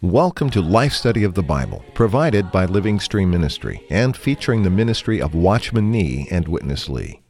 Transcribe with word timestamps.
Welcome 0.00 0.50
to 0.50 0.62
Life 0.62 0.92
Study 0.92 1.24
of 1.24 1.34
the 1.34 1.42
Bible, 1.42 1.84
provided 1.94 2.52
by 2.52 2.66
Living 2.66 3.00
Stream 3.00 3.32
Ministry 3.32 3.84
and 3.90 4.16
featuring 4.16 4.62
the 4.62 4.70
ministry 4.70 5.20
of 5.20 5.34
Watchman 5.34 5.90
Nee 5.90 6.28
and 6.30 6.46
Witness 6.46 6.88
Lee. 6.88 7.20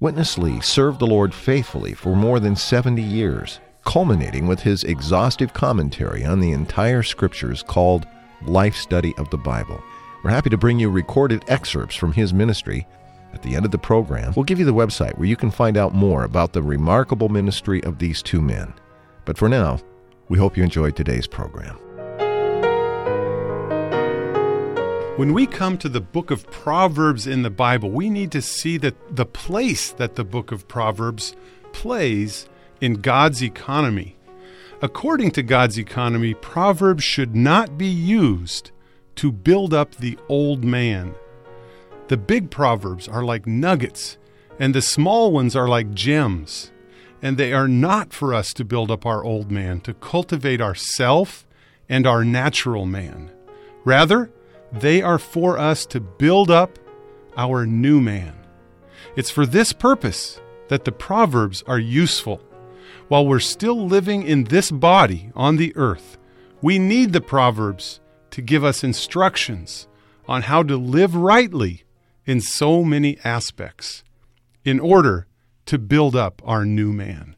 Witness 0.00 0.36
Lee 0.36 0.60
served 0.60 0.98
the 0.98 1.06
Lord 1.06 1.32
faithfully 1.32 1.94
for 1.94 2.16
more 2.16 2.40
than 2.40 2.56
70 2.56 3.00
years, 3.00 3.60
culminating 3.84 4.48
with 4.48 4.62
his 4.62 4.82
exhaustive 4.82 5.52
commentary 5.54 6.24
on 6.24 6.40
the 6.40 6.50
entire 6.50 7.04
scriptures 7.04 7.62
called 7.62 8.04
Life 8.46 8.76
Study 8.76 9.14
of 9.18 9.30
the 9.30 9.38
Bible. 9.38 9.82
We're 10.22 10.30
happy 10.30 10.50
to 10.50 10.56
bring 10.56 10.78
you 10.78 10.90
recorded 10.90 11.44
excerpts 11.48 11.96
from 11.96 12.12
his 12.12 12.32
ministry. 12.32 12.86
At 13.34 13.42
the 13.42 13.56
end 13.56 13.64
of 13.64 13.70
the 13.70 13.78
program, 13.78 14.32
we'll 14.36 14.44
give 14.44 14.58
you 14.58 14.64
the 14.64 14.74
website 14.74 15.16
where 15.16 15.26
you 15.26 15.36
can 15.36 15.50
find 15.50 15.76
out 15.76 15.94
more 15.94 16.24
about 16.24 16.52
the 16.52 16.62
remarkable 16.62 17.28
ministry 17.28 17.82
of 17.84 17.98
these 17.98 18.22
two 18.22 18.40
men. 18.42 18.74
But 19.24 19.38
for 19.38 19.48
now, 19.48 19.80
we 20.28 20.38
hope 20.38 20.56
you 20.56 20.62
enjoyed 20.62 20.96
today's 20.96 21.26
program. 21.26 21.78
When 25.16 25.34
we 25.34 25.46
come 25.46 25.76
to 25.78 25.88
the 25.88 26.00
book 26.00 26.30
of 26.30 26.50
Proverbs 26.50 27.26
in 27.26 27.42
the 27.42 27.50
Bible, 27.50 27.90
we 27.90 28.08
need 28.08 28.32
to 28.32 28.40
see 28.40 28.78
that 28.78 29.14
the 29.14 29.26
place 29.26 29.92
that 29.92 30.14
the 30.14 30.24
book 30.24 30.52
of 30.52 30.68
Proverbs 30.68 31.36
plays 31.72 32.48
in 32.80 32.94
God's 32.94 33.42
economy. 33.42 34.16
According 34.82 35.30
to 35.32 35.44
God's 35.44 35.78
economy, 35.78 36.34
Proverbs 36.34 37.04
should 37.04 37.36
not 37.36 37.78
be 37.78 37.86
used 37.86 38.72
to 39.14 39.30
build 39.30 39.72
up 39.72 39.94
the 39.94 40.18
old 40.28 40.64
man. 40.64 41.14
The 42.08 42.16
big 42.16 42.50
Proverbs 42.50 43.06
are 43.06 43.22
like 43.22 43.46
nuggets, 43.46 44.18
and 44.58 44.74
the 44.74 44.82
small 44.82 45.30
ones 45.30 45.54
are 45.54 45.68
like 45.68 45.94
gems. 45.94 46.72
And 47.22 47.36
they 47.36 47.52
are 47.52 47.68
not 47.68 48.12
for 48.12 48.34
us 48.34 48.52
to 48.54 48.64
build 48.64 48.90
up 48.90 49.06
our 49.06 49.22
old 49.22 49.52
man, 49.52 49.80
to 49.82 49.94
cultivate 49.94 50.60
our 50.60 50.74
self 50.74 51.46
and 51.88 52.04
our 52.04 52.24
natural 52.24 52.84
man. 52.84 53.30
Rather, 53.84 54.32
they 54.72 55.00
are 55.00 55.20
for 55.20 55.58
us 55.58 55.86
to 55.86 56.00
build 56.00 56.50
up 56.50 56.80
our 57.36 57.64
new 57.66 58.00
man. 58.00 58.34
It's 59.14 59.30
for 59.30 59.46
this 59.46 59.72
purpose 59.72 60.40
that 60.66 60.84
the 60.84 60.90
Proverbs 60.90 61.62
are 61.68 61.78
useful. 61.78 62.42
While 63.08 63.26
we're 63.26 63.40
still 63.40 63.86
living 63.86 64.22
in 64.22 64.44
this 64.44 64.70
body 64.70 65.30
on 65.34 65.56
the 65.56 65.74
earth, 65.76 66.18
we 66.62 66.78
need 66.78 67.12
the 67.12 67.20
Proverbs 67.20 68.00
to 68.30 68.40
give 68.40 68.64
us 68.64 68.84
instructions 68.84 69.86
on 70.26 70.42
how 70.42 70.62
to 70.62 70.76
live 70.76 71.14
rightly 71.14 71.84
in 72.24 72.40
so 72.40 72.84
many 72.84 73.18
aspects 73.24 74.04
in 74.64 74.80
order 74.80 75.26
to 75.66 75.78
build 75.78 76.16
up 76.16 76.40
our 76.44 76.64
new 76.64 76.92
man. 76.92 77.36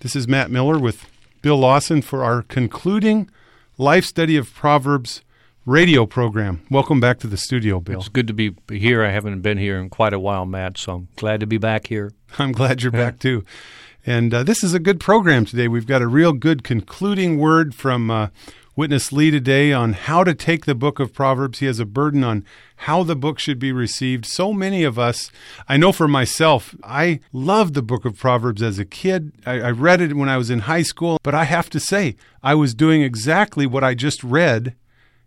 This 0.00 0.16
is 0.16 0.26
Matt 0.26 0.50
Miller 0.50 0.78
with 0.78 1.06
Bill 1.42 1.58
Lawson 1.58 2.02
for 2.02 2.24
our 2.24 2.42
concluding 2.42 3.30
life 3.76 4.04
study 4.04 4.36
of 4.36 4.52
Proverbs 4.52 5.22
radio 5.66 6.06
program. 6.06 6.62
Welcome 6.70 6.98
back 6.98 7.18
to 7.20 7.26
the 7.26 7.36
studio, 7.36 7.78
Bill. 7.78 8.00
It's 8.00 8.08
good 8.08 8.26
to 8.26 8.32
be 8.32 8.54
here. 8.70 9.04
I 9.04 9.10
haven't 9.10 9.42
been 9.42 9.58
here 9.58 9.78
in 9.78 9.90
quite 9.90 10.14
a 10.14 10.18
while, 10.18 10.46
Matt, 10.46 10.78
so 10.78 10.94
I'm 10.94 11.08
glad 11.16 11.40
to 11.40 11.46
be 11.46 11.58
back 11.58 11.86
here. 11.86 12.10
I'm 12.38 12.52
glad 12.52 12.82
you're 12.82 12.90
back 12.90 13.18
too. 13.18 13.44
And 14.08 14.32
uh, 14.32 14.42
this 14.42 14.64
is 14.64 14.72
a 14.72 14.80
good 14.80 15.00
program 15.00 15.44
today. 15.44 15.68
We've 15.68 15.86
got 15.86 16.00
a 16.00 16.06
real 16.06 16.32
good 16.32 16.64
concluding 16.64 17.36
word 17.36 17.74
from 17.74 18.10
uh, 18.10 18.28
Witness 18.74 19.12
Lee 19.12 19.30
today 19.30 19.70
on 19.70 19.92
how 19.92 20.24
to 20.24 20.34
take 20.34 20.64
the 20.64 20.74
book 20.74 20.98
of 20.98 21.12
Proverbs. 21.12 21.58
He 21.58 21.66
has 21.66 21.78
a 21.78 21.84
burden 21.84 22.24
on 22.24 22.42
how 22.76 23.02
the 23.02 23.14
book 23.14 23.38
should 23.38 23.58
be 23.58 23.70
received. 23.70 24.24
So 24.24 24.54
many 24.54 24.82
of 24.82 24.98
us, 24.98 25.30
I 25.68 25.76
know 25.76 25.92
for 25.92 26.08
myself, 26.08 26.74
I 26.82 27.20
loved 27.34 27.74
the 27.74 27.82
book 27.82 28.06
of 28.06 28.16
Proverbs 28.16 28.62
as 28.62 28.78
a 28.78 28.86
kid. 28.86 29.30
I, 29.44 29.60
I 29.60 29.70
read 29.72 30.00
it 30.00 30.16
when 30.16 30.30
I 30.30 30.38
was 30.38 30.48
in 30.48 30.60
high 30.60 30.84
school, 30.84 31.18
but 31.22 31.34
I 31.34 31.44
have 31.44 31.68
to 31.68 31.78
say, 31.78 32.16
I 32.42 32.54
was 32.54 32.72
doing 32.72 33.02
exactly 33.02 33.66
what 33.66 33.84
I 33.84 33.92
just 33.92 34.24
read 34.24 34.74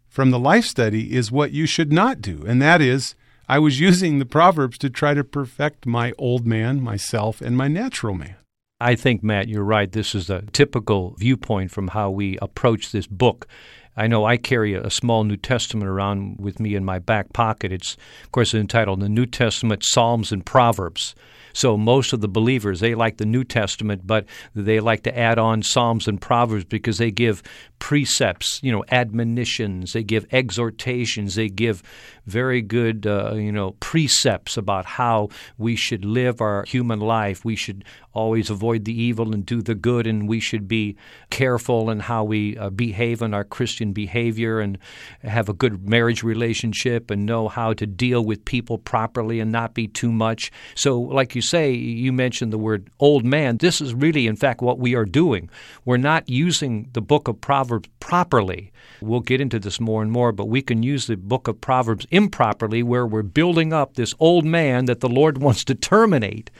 from 0.10 0.32
the 0.32 0.40
life 0.40 0.66
study 0.66 1.14
is 1.16 1.32
what 1.32 1.52
you 1.52 1.68
should 1.68 1.94
not 1.94 2.20
do. 2.20 2.44
And 2.48 2.60
that 2.64 2.82
is, 2.82 3.14
I 3.48 3.60
was 3.60 3.80
using 3.90 4.18
the 4.18 4.26
Proverbs 4.26 4.80
to 4.80 4.90
try 4.90 5.14
to 5.14 5.24
perfect 5.24 5.86
my 5.86 6.14
old 6.18 6.48
man, 6.48 6.82
myself, 6.82 7.42
and 7.42 7.56
my 7.56 7.68
natural 7.68 8.16
man. 8.16 8.38
I 8.82 8.96
think, 8.96 9.22
Matt, 9.24 9.48
you're 9.48 9.64
right. 9.64 9.92
This 9.92 10.16
is 10.16 10.30
a 10.32 10.42
typical 10.54 11.16
viewpoint 11.20 11.70
from 11.70 11.90
how 11.90 12.10
we 12.10 12.40
approach 12.42 12.92
this 12.92 13.06
book. 13.06 13.48
I 13.96 14.08
know 14.08 14.26
I 14.26 14.38
carry 14.38 14.74
a 14.74 14.90
small 14.90 15.24
New 15.24 15.38
Testament 15.38 15.88
around 15.88 16.40
with 16.40 16.60
me 16.60 16.74
in 16.74 16.84
my 16.84 16.98
back 16.98 17.32
pocket. 17.32 17.72
It's, 17.72 17.96
of 18.24 18.32
course, 18.32 18.56
entitled 18.56 19.02
The 19.02 19.10
New 19.10 19.28
Testament 19.28 19.84
Psalms 19.86 20.32
and 20.32 20.44
Proverbs. 20.44 21.14
So 21.54 21.78
most 21.78 22.14
of 22.14 22.22
the 22.22 22.28
believers, 22.28 22.80
they 22.80 22.96
like 22.96 23.18
the 23.18 23.26
New 23.26 23.44
Testament, 23.44 24.06
but 24.06 24.26
they 24.56 24.80
like 24.80 25.04
to 25.04 25.18
add 25.18 25.40
on 25.40 25.64
Psalms 25.64 26.08
and 26.08 26.20
Proverbs 26.20 26.66
because 26.66 26.98
they 26.98 27.12
give 27.12 27.44
precepts, 27.80 28.60
you 28.62 28.72
know, 28.72 28.86
admonitions, 28.92 29.94
they 29.94 30.04
give 30.04 30.26
exhortations, 30.32 31.36
they 31.36 31.50
give 31.50 31.82
very 32.28 32.62
good, 32.62 33.08
uh, 33.08 33.34
you 33.34 33.52
know, 33.52 33.72
precepts 33.80 34.56
about 34.56 34.86
how 34.86 35.30
we 35.58 35.76
should 35.76 36.06
live 36.06 36.42
our 36.42 36.64
human 36.68 37.00
life. 37.00 37.44
We 37.44 37.56
should 37.56 37.84
always 38.14 38.50
avoid 38.50 38.86
the 38.86 38.94
evil 38.94 39.34
and 39.34 39.46
do 39.46 39.62
the 39.62 39.76
good, 39.76 40.06
and 40.06 40.28
we 40.28 40.40
should 40.40 40.68
be 40.68 40.96
careful 41.30 41.90
in 41.90 42.00
how 42.00 42.24
we 42.24 42.58
uh, 42.58 42.70
behave 42.70 43.22
in 43.22 43.34
our 43.34 43.44
Christian 43.44 43.94
behavior 43.94 44.60
and 44.60 44.78
have 45.24 45.50
a 45.50 45.54
good 45.54 45.88
marriage 45.88 46.22
relationship 46.22 47.10
and 47.10 47.26
know 47.26 47.48
how 47.48 47.74
to 47.74 47.88
deal 47.88 48.24
with 48.24 48.46
people 48.46 48.78
properly 48.78 49.40
and 49.40 49.52
not 49.52 49.74
be 49.74 49.88
too 49.88 50.12
much. 50.12 50.52
So, 50.76 51.00
like 51.00 51.36
you 51.36 51.41
say, 51.42 51.72
you 51.72 52.12
mentioned 52.12 52.54
the 52.54 52.58
word 52.58 52.90
old 53.00 53.26
man. 53.26 53.58
This 53.58 53.82
is 53.82 53.94
really, 53.94 54.28
in 54.28 54.36
fact, 54.36 54.62
what 54.62 54.80
we 54.80 54.96
are 54.96 55.06
doing. 55.06 55.50
We're 55.86 55.98
not 55.98 56.30
using 56.30 56.90
the 56.94 57.02
book 57.02 57.28
of 57.28 57.42
Proverbs 57.42 57.90
properly. 58.00 58.72
We'll 59.02 59.20
get 59.22 59.42
into 59.42 59.60
this 59.60 59.80
more 59.80 60.02
and 60.02 60.12
more, 60.12 60.32
but 60.32 60.48
we 60.48 60.62
can 60.62 60.84
use 60.84 61.08
the 61.08 61.18
book 61.18 61.48
of 61.48 61.60
Proverbs 61.62 62.06
improperly 62.12 62.84
where 62.84 63.06
we're 63.06 63.24
building 63.24 63.74
up 63.74 63.96
this 63.96 64.14
old 64.20 64.46
man 64.46 64.86
that 64.86 65.00
the 65.00 65.10
Lord 65.10 65.38
wants 65.42 65.64
to 65.66 65.76
terminate. 65.76 66.52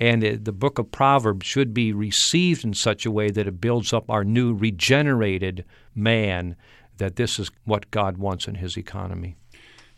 And 0.00 0.22
the 0.22 0.52
book 0.52 0.78
of 0.78 0.90
Proverbs 0.90 1.46
should 1.46 1.72
be 1.72 1.92
received 1.92 2.64
in 2.64 2.74
such 2.74 3.06
a 3.06 3.12
way 3.12 3.30
that 3.30 3.46
it 3.46 3.60
builds 3.60 3.92
up 3.92 4.10
our 4.10 4.24
new 4.24 4.52
regenerated 4.52 5.64
man, 5.94 6.56
that 6.96 7.16
this 7.16 7.38
is 7.38 7.50
what 7.64 7.92
God 7.92 8.18
wants 8.18 8.48
in 8.48 8.56
his 8.56 8.76
economy. 8.76 9.36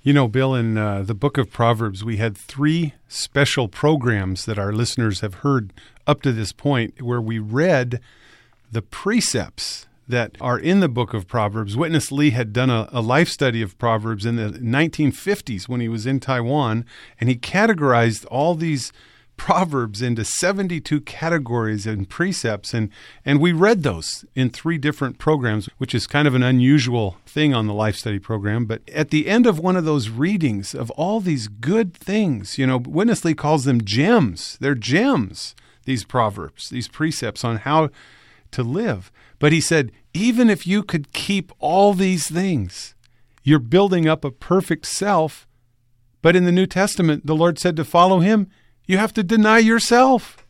You 0.07 0.13
know, 0.13 0.29
Bill, 0.29 0.55
in 0.55 0.79
uh, 0.79 1.03
the 1.03 1.17
book 1.17 1.37
of 1.37 1.51
Proverbs, 1.51 2.05
we 2.05 2.19
had 2.19 2.39
three 2.39 2.95
special 3.09 3.67
programs 3.67 4.45
that 4.45 4.57
our 4.57 4.73
listeners 4.73 5.19
have 5.19 5.43
heard 5.43 5.73
up 6.07 6.23
to 6.23 6.31
this 6.31 6.53
point 6.53 7.03
where 7.03 7.21
we 7.21 7.41
read 7.41 7.99
the 8.71 8.83
precepts 8.83 9.89
that 10.07 10.37
are 10.41 10.61
in 10.61 10.79
the 10.79 10.89
book 10.89 11.13
of 11.13 11.27
Proverbs. 11.27 11.77
Witness 11.77 12.13
Lee 12.13 12.31
had 12.31 12.53
done 12.53 12.71
a, 12.71 12.89
a, 12.93 13.01
life 13.01 13.29
study 13.29 13.63
of 13.63 13.77
Proverbs 13.79 14.25
in 14.25 14.37
the 14.37 14.51
1950s 14.51 15.69
when 15.69 15.81
he 15.81 15.89
was 15.89 16.07
in 16.07 16.21
Taiwan, 16.21 16.85
and 17.19 17.29
he 17.29 17.35
categorized 17.35 18.25
all 18.31 18.55
these 18.55 18.93
Proverbs 19.37 20.03
into 20.03 20.25
72 20.25 21.01
categories 21.03 21.87
and 21.87 22.09
precepts, 22.09 22.75
and, 22.75 22.91
and 23.25 23.41
we 23.41 23.53
read 23.53 23.83
those 23.83 24.25
in 24.35 24.51
three 24.51 24.79
different 24.79 25.19
programs, 25.19 25.69
which 25.79 25.95
is 25.95 26.07
kind 26.07 26.27
of 26.27 26.35
an 26.35 26.43
unusual 26.43 27.17
thing 27.27 27.55
on 27.55 27.67
the 27.67 27.75
life 27.75 27.97
study 27.97 28.19
program. 28.19 28.65
But 28.67 28.83
at 28.93 29.11
the 29.11 29.29
end 29.29 29.47
of 29.47 29.59
one 29.59 29.77
of 29.77 29.85
those 29.85 30.09
readings 30.09 30.75
of 30.75 30.91
all 30.93 31.21
these 31.21 31.49
good 31.49 31.95
things, 31.95 32.59
you 32.59 32.67
know, 32.67 32.79
Witness 32.79 33.25
Lee 33.25 33.35
calls 33.35 33.65
them 33.65 33.85
gems. 33.85 34.57
They're 34.61 34.75
gems, 34.75 35.55
these 35.85 36.05
Proverbs, 36.05 36.71
these 36.71 36.89
precepts 36.89 37.45
on 37.45 37.59
how 37.59 37.91
to 38.53 38.63
live. 38.63 39.13
But 39.39 39.53
he 39.53 39.61
said, 39.61 39.93
even 40.15 40.49
if 40.49 40.67
you 40.67 40.83
could 40.83 41.13
keep 41.13 41.53
all 41.59 41.93
these 41.93 42.29
things, 42.29 42.95
you're 43.43 43.59
building 43.59 44.09
up 44.09 44.25
a 44.25 44.31
perfect 44.31 44.87
self. 44.87 45.47
But 46.23 46.35
in 46.35 46.45
the 46.45 46.53
New 46.53 46.67
Testament, 46.67 47.27
the 47.27 47.37
Lord 47.37 47.59
said 47.59 47.77
to 47.77 47.85
follow 47.85 48.21
him, 48.21 48.49
you 48.87 48.99
have 48.99 49.13
to 49.15 49.23
deny 49.23 49.59
yourself. 49.59 50.47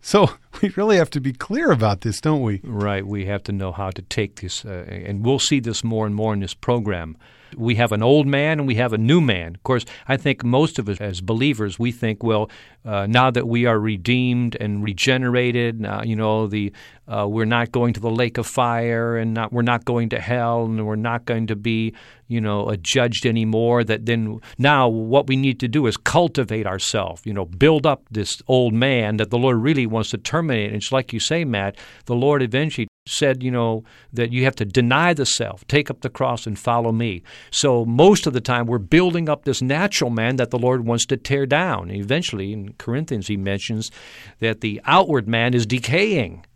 So 0.00 0.30
we 0.62 0.68
really 0.70 0.96
have 0.96 1.10
to 1.10 1.20
be 1.20 1.32
clear 1.32 1.72
about 1.72 2.02
this, 2.02 2.20
don't 2.20 2.42
we? 2.42 2.60
Right. 2.62 3.06
We 3.06 3.24
have 3.26 3.42
to 3.44 3.52
know 3.52 3.72
how 3.72 3.90
to 3.90 4.02
take 4.02 4.40
this, 4.40 4.64
uh, 4.64 4.84
and 4.88 5.24
we'll 5.24 5.38
see 5.38 5.60
this 5.60 5.82
more 5.82 6.06
and 6.06 6.14
more 6.14 6.34
in 6.34 6.40
this 6.40 6.54
program. 6.54 7.16
We 7.56 7.76
have 7.76 7.92
an 7.92 8.02
old 8.02 8.26
man 8.26 8.58
and 8.58 8.66
we 8.66 8.74
have 8.74 8.92
a 8.92 8.98
new 8.98 9.20
man. 9.20 9.54
Of 9.54 9.62
course, 9.62 9.84
I 10.08 10.16
think 10.16 10.44
most 10.44 10.78
of 10.78 10.88
us 10.88 11.00
as 11.00 11.20
believers, 11.20 11.78
we 11.78 11.92
think, 11.92 12.22
well, 12.22 12.50
uh, 12.84 13.06
now 13.06 13.30
that 13.30 13.46
we 13.46 13.64
are 13.64 13.78
redeemed 13.78 14.56
and 14.58 14.82
regenerated, 14.82 15.80
now, 15.80 16.02
you 16.02 16.16
know, 16.16 16.48
the 16.48 16.72
uh, 17.06 17.26
we're 17.28 17.44
not 17.44 17.72
going 17.72 17.92
to 17.92 18.00
the 18.00 18.10
lake 18.10 18.38
of 18.38 18.46
fire, 18.46 19.16
and 19.16 19.34
not, 19.34 19.52
we're 19.52 19.62
not 19.62 19.84
going 19.84 20.08
to 20.10 20.20
hell, 20.20 20.64
and 20.64 20.86
we're 20.86 20.96
not 20.96 21.24
going 21.24 21.46
to 21.48 21.56
be, 21.56 21.94
you 22.28 22.40
know, 22.40 22.74
judged 22.80 23.26
anymore. 23.26 23.84
That 23.84 24.06
then 24.06 24.40
now 24.58 24.88
what 24.88 25.26
we 25.26 25.36
need 25.36 25.60
to 25.60 25.68
do 25.68 25.86
is 25.86 25.96
cultivate 25.96 26.66
ourselves, 26.66 27.22
you 27.24 27.32
know, 27.32 27.44
build 27.44 27.86
up 27.86 28.02
this 28.10 28.40
old 28.48 28.72
man 28.72 29.18
that 29.18 29.30
the 29.30 29.38
Lord 29.38 29.58
really 29.58 29.86
wants 29.86 30.10
to 30.10 30.18
terminate. 30.18 30.68
And 30.68 30.76
it's 30.76 30.92
like 30.92 31.12
you 31.12 31.20
say, 31.20 31.44
Matt, 31.44 31.76
the 32.06 32.14
Lord 32.14 32.42
eventually 32.42 32.88
said, 33.06 33.42
you 33.42 33.50
know, 33.50 33.84
that 34.12 34.32
you 34.32 34.44
have 34.44 34.56
to 34.56 34.64
deny 34.64 35.12
the 35.12 35.26
self, 35.26 35.66
take 35.66 35.90
up 35.90 36.00
the 36.00 36.08
cross, 36.08 36.46
and 36.46 36.58
follow 36.58 36.90
me. 36.90 37.22
So 37.50 37.84
most 37.84 38.26
of 38.26 38.32
the 38.32 38.40
time, 38.40 38.64
we're 38.64 38.78
building 38.78 39.28
up 39.28 39.44
this 39.44 39.60
natural 39.60 40.10
man 40.10 40.36
that 40.36 40.50
the 40.50 40.58
Lord 40.58 40.86
wants 40.86 41.04
to 41.06 41.18
tear 41.18 41.44
down. 41.44 41.90
Eventually, 41.90 42.54
in 42.54 42.72
Corinthians, 42.78 43.26
he 43.26 43.36
mentions 43.36 43.90
that 44.38 44.62
the 44.62 44.80
outward 44.86 45.28
man 45.28 45.52
is 45.52 45.66
decaying, 45.66 46.46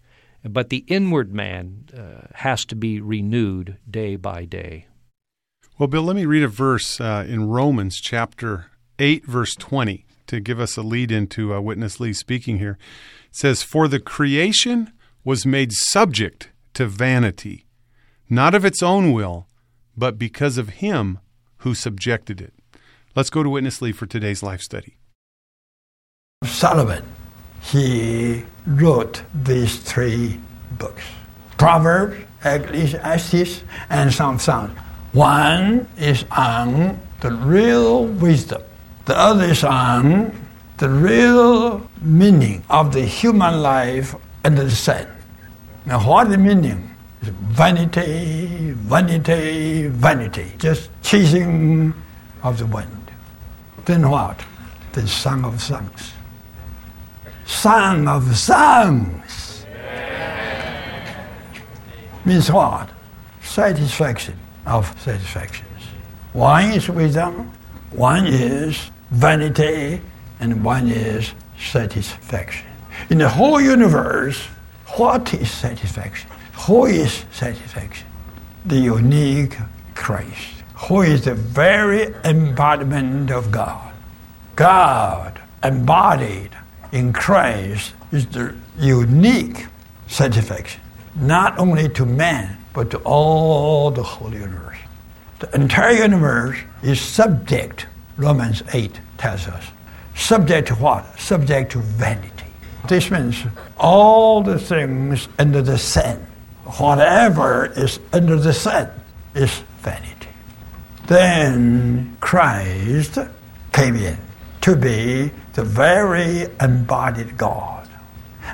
but 0.44 0.68
the 0.68 0.84
inward 0.86 1.32
man 1.32 1.84
uh, 1.96 2.26
has 2.34 2.64
to 2.66 2.76
be 2.76 3.00
renewed 3.00 3.76
day 3.88 4.16
by 4.16 4.44
day. 4.44 4.86
Well, 5.78 5.86
Bill, 5.86 6.02
let 6.02 6.16
me 6.16 6.26
read 6.26 6.42
a 6.42 6.48
verse 6.48 7.00
uh, 7.00 7.24
in 7.28 7.48
Romans 7.48 8.00
chapter 8.00 8.66
8, 8.98 9.24
verse 9.24 9.54
20, 9.54 10.06
to 10.26 10.40
give 10.40 10.58
us 10.58 10.76
a 10.76 10.82
lead 10.82 11.12
into 11.12 11.54
uh, 11.54 11.60
Witness 11.60 12.00
Lee 12.00 12.12
speaking 12.12 12.58
here. 12.58 12.78
It 13.28 13.36
says, 13.36 13.62
For 13.62 13.86
the 13.86 14.00
creation 14.00 14.92
was 15.24 15.46
made 15.46 15.72
subject 15.72 16.50
to 16.74 16.86
vanity, 16.86 17.66
not 18.28 18.54
of 18.54 18.64
its 18.64 18.82
own 18.82 19.12
will, 19.12 19.46
but 19.96 20.18
because 20.18 20.58
of 20.58 20.68
him 20.68 21.18
who 21.58 21.74
subjected 21.74 22.40
it. 22.40 22.54
Let's 23.14 23.30
go 23.30 23.42
to 23.42 23.50
Witness 23.50 23.82
Lee 23.82 23.92
for 23.92 24.06
today's 24.06 24.42
life 24.42 24.60
study. 24.60 24.96
Solomon, 26.44 27.04
he 27.60 28.44
wrote 28.66 29.22
these 29.34 29.78
three 29.78 30.40
books 30.78 31.02
Proverbs, 31.56 32.16
Ecclesiastes, 32.44 33.64
and 33.90 34.12
of 34.12 34.38
Songs. 34.38 34.72
One 35.12 35.88
is 35.98 36.24
on 36.30 37.00
the 37.20 37.32
real 37.32 38.06
wisdom, 38.06 38.62
the 39.06 39.18
other 39.18 39.44
is 39.44 39.64
on 39.64 40.32
the 40.76 40.88
real 40.88 41.88
meaning 42.00 42.62
of 42.70 42.92
the 42.92 43.02
human 43.02 43.62
life 43.62 44.14
under 44.44 44.64
the 44.64 44.70
sun. 44.70 45.06
Now, 45.86 46.00
what 46.06 46.30
the 46.30 46.38
meaning? 46.38 46.94
Is 47.22 47.28
vanity, 47.30 48.74
vanity, 48.76 49.88
vanity, 49.88 50.52
just 50.58 50.90
chasing 51.02 51.92
of 52.44 52.58
the 52.58 52.66
wind. 52.66 53.10
Then 53.86 54.08
what? 54.08 54.38
The 54.92 55.08
Song 55.08 55.44
of 55.44 55.60
Songs. 55.60 56.12
Song 57.48 58.06
of 58.06 58.36
Songs 58.36 59.64
means 62.24 62.52
what? 62.52 62.90
Satisfaction 63.42 64.38
of 64.66 64.86
satisfactions. 65.00 65.82
One 66.34 66.66
is 66.66 66.90
wisdom, 66.90 67.50
one 67.90 68.26
is 68.26 68.90
vanity, 69.10 70.02
and 70.38 70.62
one 70.62 70.88
is 70.88 71.32
satisfaction. 71.58 72.68
In 73.08 73.16
the 73.16 73.30
whole 73.30 73.60
universe, 73.62 74.46
what 74.98 75.32
is 75.32 75.50
satisfaction? 75.50 76.30
Who 76.66 76.84
is 76.84 77.24
satisfaction? 77.32 78.06
The 78.66 78.76
unique 78.76 79.56
Christ, 79.94 80.52
who 80.74 81.00
is 81.00 81.24
the 81.24 81.34
very 81.34 82.14
embodiment 82.24 83.30
of 83.30 83.50
God. 83.50 83.94
God 84.54 85.40
embodied 85.64 86.50
in 86.92 87.12
Christ 87.12 87.94
is 88.12 88.26
the 88.26 88.54
unique 88.78 89.66
satisfaction, 90.06 90.80
not 91.14 91.58
only 91.58 91.88
to 91.90 92.06
man, 92.06 92.56
but 92.72 92.90
to 92.90 92.98
all 92.98 93.90
the 93.90 94.02
whole 94.02 94.32
universe. 94.32 94.78
The 95.40 95.54
entire 95.54 95.92
universe 95.92 96.58
is 96.82 97.00
subject, 97.00 97.86
Romans 98.16 98.62
8 98.72 99.00
tells 99.18 99.46
us. 99.46 99.64
Subject 100.14 100.68
to 100.68 100.74
what? 100.74 101.18
Subject 101.18 101.72
to 101.72 101.78
vanity. 101.78 102.32
This 102.88 103.10
means 103.10 103.36
all 103.76 104.42
the 104.42 104.58
things 104.58 105.28
under 105.38 105.62
the 105.62 105.78
sun, 105.78 106.26
whatever 106.78 107.66
is 107.76 108.00
under 108.12 108.36
the 108.36 108.52
sun, 108.52 108.90
is 109.34 109.62
vanity. 109.80 110.28
Then 111.06 112.16
Christ 112.20 113.18
came 113.72 113.96
in 113.96 114.18
to 114.60 114.76
be 114.76 115.30
the 115.54 115.64
very 115.64 116.46
embodied 116.60 117.36
God 117.36 117.88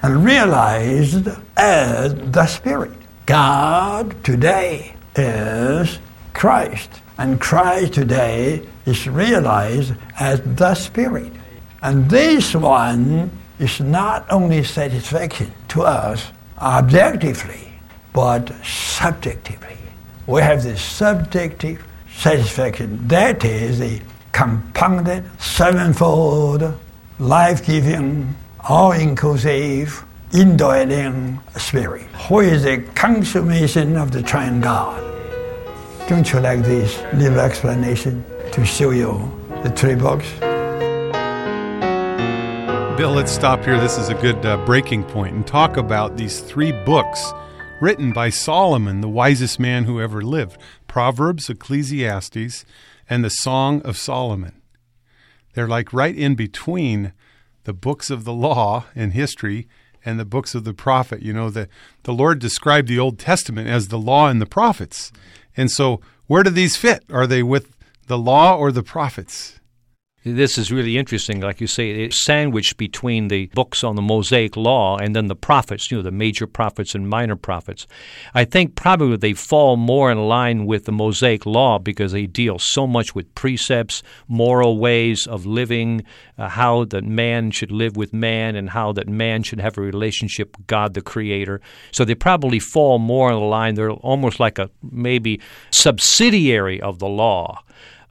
and 0.02 0.24
realized 0.24 1.28
as 1.56 2.14
the 2.14 2.46
Spirit. 2.46 2.92
God 3.26 4.22
today 4.24 4.96
is 5.16 5.98
Christ, 6.34 6.90
and 7.16 7.40
Christ 7.40 7.94
today 7.94 8.66
is 8.86 9.08
realized 9.08 9.94
as 10.18 10.40
the 10.42 10.74
Spirit. 10.74 11.32
And 11.82 12.10
this 12.10 12.54
one 12.54 13.30
is 13.58 13.80
not 13.80 14.30
only 14.30 14.64
satisfaction 14.64 15.52
to 15.68 15.82
us 15.82 16.30
objectively, 16.58 17.72
but 18.12 18.52
subjectively. 18.64 19.76
We 20.26 20.40
have 20.40 20.62
this 20.62 20.82
subjective 20.82 21.84
satisfaction. 22.14 23.06
That 23.08 23.44
is 23.44 23.78
the 23.78 24.00
compounded, 24.34 25.24
sevenfold, 25.40 26.76
life 27.20 27.64
giving, 27.64 28.34
all 28.68 28.90
inclusive, 28.90 30.04
indwelling 30.32 31.38
spirit, 31.56 32.02
who 32.28 32.40
is 32.40 32.64
the 32.64 32.78
consummation 32.96 33.96
of 33.96 34.10
the 34.10 34.20
triune 34.22 34.60
God. 34.60 35.00
Don't 36.08 36.30
you 36.32 36.40
like 36.40 36.62
this 36.64 37.00
little 37.14 37.38
explanation 37.38 38.24
to 38.50 38.66
show 38.66 38.90
you 38.90 39.30
the 39.62 39.70
three 39.70 39.94
books? 39.94 40.28
Bill, 42.98 43.12
let's 43.12 43.32
stop 43.32 43.64
here. 43.64 43.80
This 43.80 43.96
is 43.98 44.08
a 44.08 44.14
good 44.14 44.44
uh, 44.44 44.56
breaking 44.66 45.04
point 45.04 45.34
and 45.34 45.46
talk 45.46 45.76
about 45.76 46.16
these 46.16 46.40
three 46.40 46.72
books 46.84 47.32
written 47.80 48.12
by 48.12 48.30
Solomon, 48.30 49.00
the 49.00 49.08
wisest 49.08 49.60
man 49.60 49.84
who 49.84 50.00
ever 50.00 50.22
lived 50.22 50.60
Proverbs, 50.88 51.48
Ecclesiastes, 51.48 52.64
and 53.08 53.24
the 53.24 53.30
Song 53.30 53.82
of 53.82 53.96
Solomon. 53.96 54.60
They're 55.54 55.68
like 55.68 55.92
right 55.92 56.16
in 56.16 56.34
between 56.34 57.12
the 57.64 57.72
books 57.72 58.10
of 58.10 58.24
the 58.24 58.32
law 58.32 58.86
and 58.94 59.12
history 59.12 59.68
and 60.04 60.20
the 60.20 60.24
books 60.24 60.54
of 60.54 60.64
the 60.64 60.74
prophet. 60.74 61.22
You 61.22 61.32
know, 61.32 61.50
the, 61.50 61.68
the 62.02 62.12
Lord 62.12 62.38
described 62.38 62.88
the 62.88 62.98
Old 62.98 63.18
Testament 63.18 63.68
as 63.68 63.88
the 63.88 63.98
law 63.98 64.28
and 64.28 64.40
the 64.40 64.46
prophets. 64.46 65.12
And 65.56 65.70
so, 65.70 66.00
where 66.26 66.42
do 66.42 66.50
these 66.50 66.76
fit? 66.76 67.04
Are 67.10 67.26
they 67.26 67.42
with 67.42 67.76
the 68.06 68.18
law 68.18 68.56
or 68.56 68.72
the 68.72 68.82
prophets? 68.82 69.60
This 70.26 70.56
is 70.56 70.72
really 70.72 70.96
interesting. 70.96 71.40
Like 71.40 71.60
you 71.60 71.66
say, 71.66 71.90
it's 71.90 72.24
sandwiched 72.24 72.78
between 72.78 73.28
the 73.28 73.48
books 73.48 73.84
on 73.84 73.94
the 73.94 74.00
Mosaic 74.00 74.56
Law 74.56 74.96
and 74.96 75.14
then 75.14 75.26
the 75.26 75.36
prophets, 75.36 75.90
you 75.90 75.98
know, 75.98 76.02
the 76.02 76.10
major 76.10 76.46
prophets 76.46 76.94
and 76.94 77.06
minor 77.06 77.36
prophets. 77.36 77.86
I 78.32 78.46
think 78.46 78.74
probably 78.74 79.18
they 79.18 79.34
fall 79.34 79.76
more 79.76 80.10
in 80.10 80.26
line 80.26 80.64
with 80.64 80.86
the 80.86 80.92
Mosaic 80.92 81.44
Law 81.44 81.78
because 81.78 82.12
they 82.12 82.24
deal 82.24 82.58
so 82.58 82.86
much 82.86 83.14
with 83.14 83.34
precepts, 83.34 84.02
moral 84.26 84.78
ways 84.78 85.26
of 85.26 85.44
living, 85.44 86.04
uh, 86.38 86.48
how 86.48 86.86
that 86.86 87.04
man 87.04 87.50
should 87.50 87.70
live 87.70 87.94
with 87.94 88.14
man, 88.14 88.56
and 88.56 88.70
how 88.70 88.92
that 88.92 89.06
man 89.10 89.42
should 89.42 89.60
have 89.60 89.76
a 89.76 89.82
relationship 89.82 90.56
with 90.56 90.66
God 90.66 90.94
the 90.94 91.02
Creator. 91.02 91.60
So 91.92 92.02
they 92.06 92.14
probably 92.14 92.60
fall 92.60 92.98
more 92.98 93.30
in 93.30 93.38
line. 93.40 93.74
They're 93.74 93.90
almost 93.90 94.40
like 94.40 94.58
a 94.58 94.70
maybe 94.82 95.42
subsidiary 95.70 96.80
of 96.80 96.98
the 96.98 97.08
law. 97.08 97.62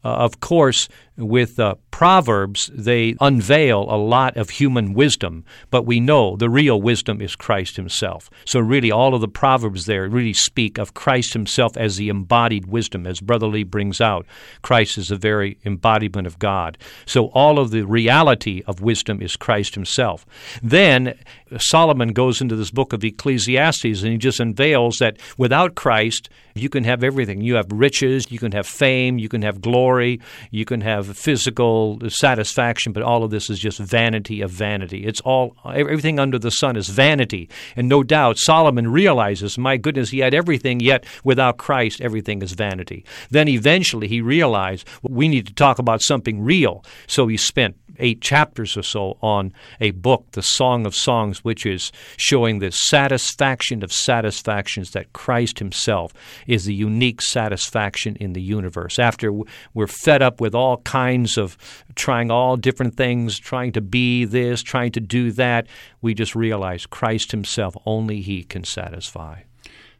Uh, 0.05 0.09
of 0.09 0.41
course, 0.41 0.89
with 1.17 1.59
uh, 1.59 1.75
Proverbs, 1.91 2.71
they 2.73 3.15
unveil 3.21 3.81
a 3.83 3.97
lot 3.97 4.35
of 4.35 4.49
human 4.49 4.93
wisdom, 4.93 5.45
but 5.69 5.85
we 5.85 5.99
know 5.99 6.35
the 6.35 6.49
real 6.49 6.81
wisdom 6.81 7.21
is 7.21 7.35
Christ 7.35 7.75
Himself. 7.75 8.29
So, 8.45 8.59
really, 8.59 8.91
all 8.91 9.13
of 9.13 9.21
the 9.21 9.27
Proverbs 9.27 9.85
there 9.85 10.09
really 10.09 10.33
speak 10.33 10.77
of 10.77 10.93
Christ 10.93 11.33
Himself 11.33 11.77
as 11.77 11.97
the 11.97 12.09
embodied 12.09 12.65
wisdom, 12.65 13.05
as 13.05 13.19
Brother 13.19 13.47
Lee 13.47 13.63
brings 13.63 14.01
out. 14.01 14.25
Christ 14.63 14.97
is 14.97 15.09
the 15.09 15.15
very 15.15 15.57
embodiment 15.65 16.25
of 16.25 16.39
God. 16.39 16.77
So, 17.05 17.27
all 17.27 17.59
of 17.59 17.71
the 17.71 17.83
reality 17.83 18.63
of 18.65 18.81
wisdom 18.81 19.21
is 19.21 19.35
Christ 19.35 19.75
Himself. 19.75 20.25
Then, 20.63 21.13
Solomon 21.57 22.09
goes 22.09 22.41
into 22.41 22.55
this 22.55 22.71
book 22.71 22.93
of 22.93 23.03
Ecclesiastes 23.03 24.01
and 24.01 24.11
he 24.11 24.17
just 24.17 24.39
unveils 24.39 24.97
that 24.97 25.17
without 25.37 25.75
Christ, 25.75 26.29
you 26.55 26.69
can 26.69 26.83
have 26.83 27.03
everything. 27.03 27.41
You 27.41 27.55
have 27.55 27.71
riches, 27.71 28.31
you 28.31 28.39
can 28.39 28.51
have 28.51 28.67
fame, 28.67 29.17
you 29.17 29.29
can 29.29 29.41
have 29.41 29.61
glory, 29.61 30.19
you 30.51 30.65
can 30.65 30.81
have 30.81 31.02
physical 31.13 31.99
satisfaction, 32.07 32.93
but 32.93 33.03
all 33.03 33.23
of 33.23 33.31
this 33.31 33.49
is 33.49 33.59
just 33.59 33.79
vanity 33.79 34.41
of 34.41 34.51
vanity. 34.51 35.05
It's 35.05 35.21
all 35.21 35.55
everything 35.65 36.19
under 36.19 36.39
the 36.39 36.51
sun 36.51 36.75
is 36.75 36.89
vanity. 36.89 37.49
And 37.75 37.89
no 37.89 38.03
doubt 38.03 38.37
Solomon 38.37 38.91
realizes, 38.91 39.57
my 39.57 39.77
goodness, 39.77 40.09
he 40.09 40.19
had 40.19 40.33
everything, 40.33 40.79
yet 40.79 41.05
without 41.23 41.57
Christ, 41.57 42.01
everything 42.01 42.41
is 42.41 42.53
vanity. 42.53 43.05
Then 43.29 43.47
eventually 43.47 44.07
he 44.07 44.21
realized 44.21 44.87
we 45.01 45.27
need 45.27 45.47
to 45.47 45.53
talk 45.53 45.79
about 45.79 46.01
something 46.01 46.41
real. 46.41 46.83
So 47.07 47.27
he 47.27 47.37
spent 47.37 47.75
eight 47.99 48.21
chapters 48.21 48.75
or 48.77 48.83
so 48.83 49.17
on 49.21 49.53
a 49.79 49.91
book, 49.91 50.25
The 50.31 50.41
Song 50.41 50.85
of 50.85 50.95
Songs, 50.95 51.43
which 51.43 51.65
is 51.65 51.91
showing 52.17 52.59
the 52.59 52.71
satisfaction 52.71 53.83
of 53.83 53.91
satisfactions 53.91 54.91
that 54.91 55.13
Christ 55.13 55.59
Himself 55.59 56.13
is 56.47 56.65
the 56.65 56.73
unique 56.73 57.21
satisfaction 57.21 58.15
in 58.17 58.33
the 58.33 58.41
universe. 58.41 58.99
After 58.99 59.31
we're 59.73 59.87
fed 59.87 60.21
up 60.21 60.41
with 60.41 60.55
all 60.55 60.77
kinds 60.93 61.39
of 61.39 61.57
trying 61.95 62.29
all 62.29 62.55
different 62.55 62.95
things, 62.95 63.39
trying 63.39 63.71
to 63.71 63.81
be 63.81 64.25
this, 64.25 64.61
trying 64.61 64.91
to 64.91 64.99
do 64.99 65.31
that. 65.31 65.65
We 66.03 66.13
just 66.13 66.35
realize 66.35 66.85
Christ 66.85 67.31
Himself, 67.31 67.75
only 67.87 68.21
He 68.21 68.43
can 68.43 68.63
satisfy. 68.63 69.41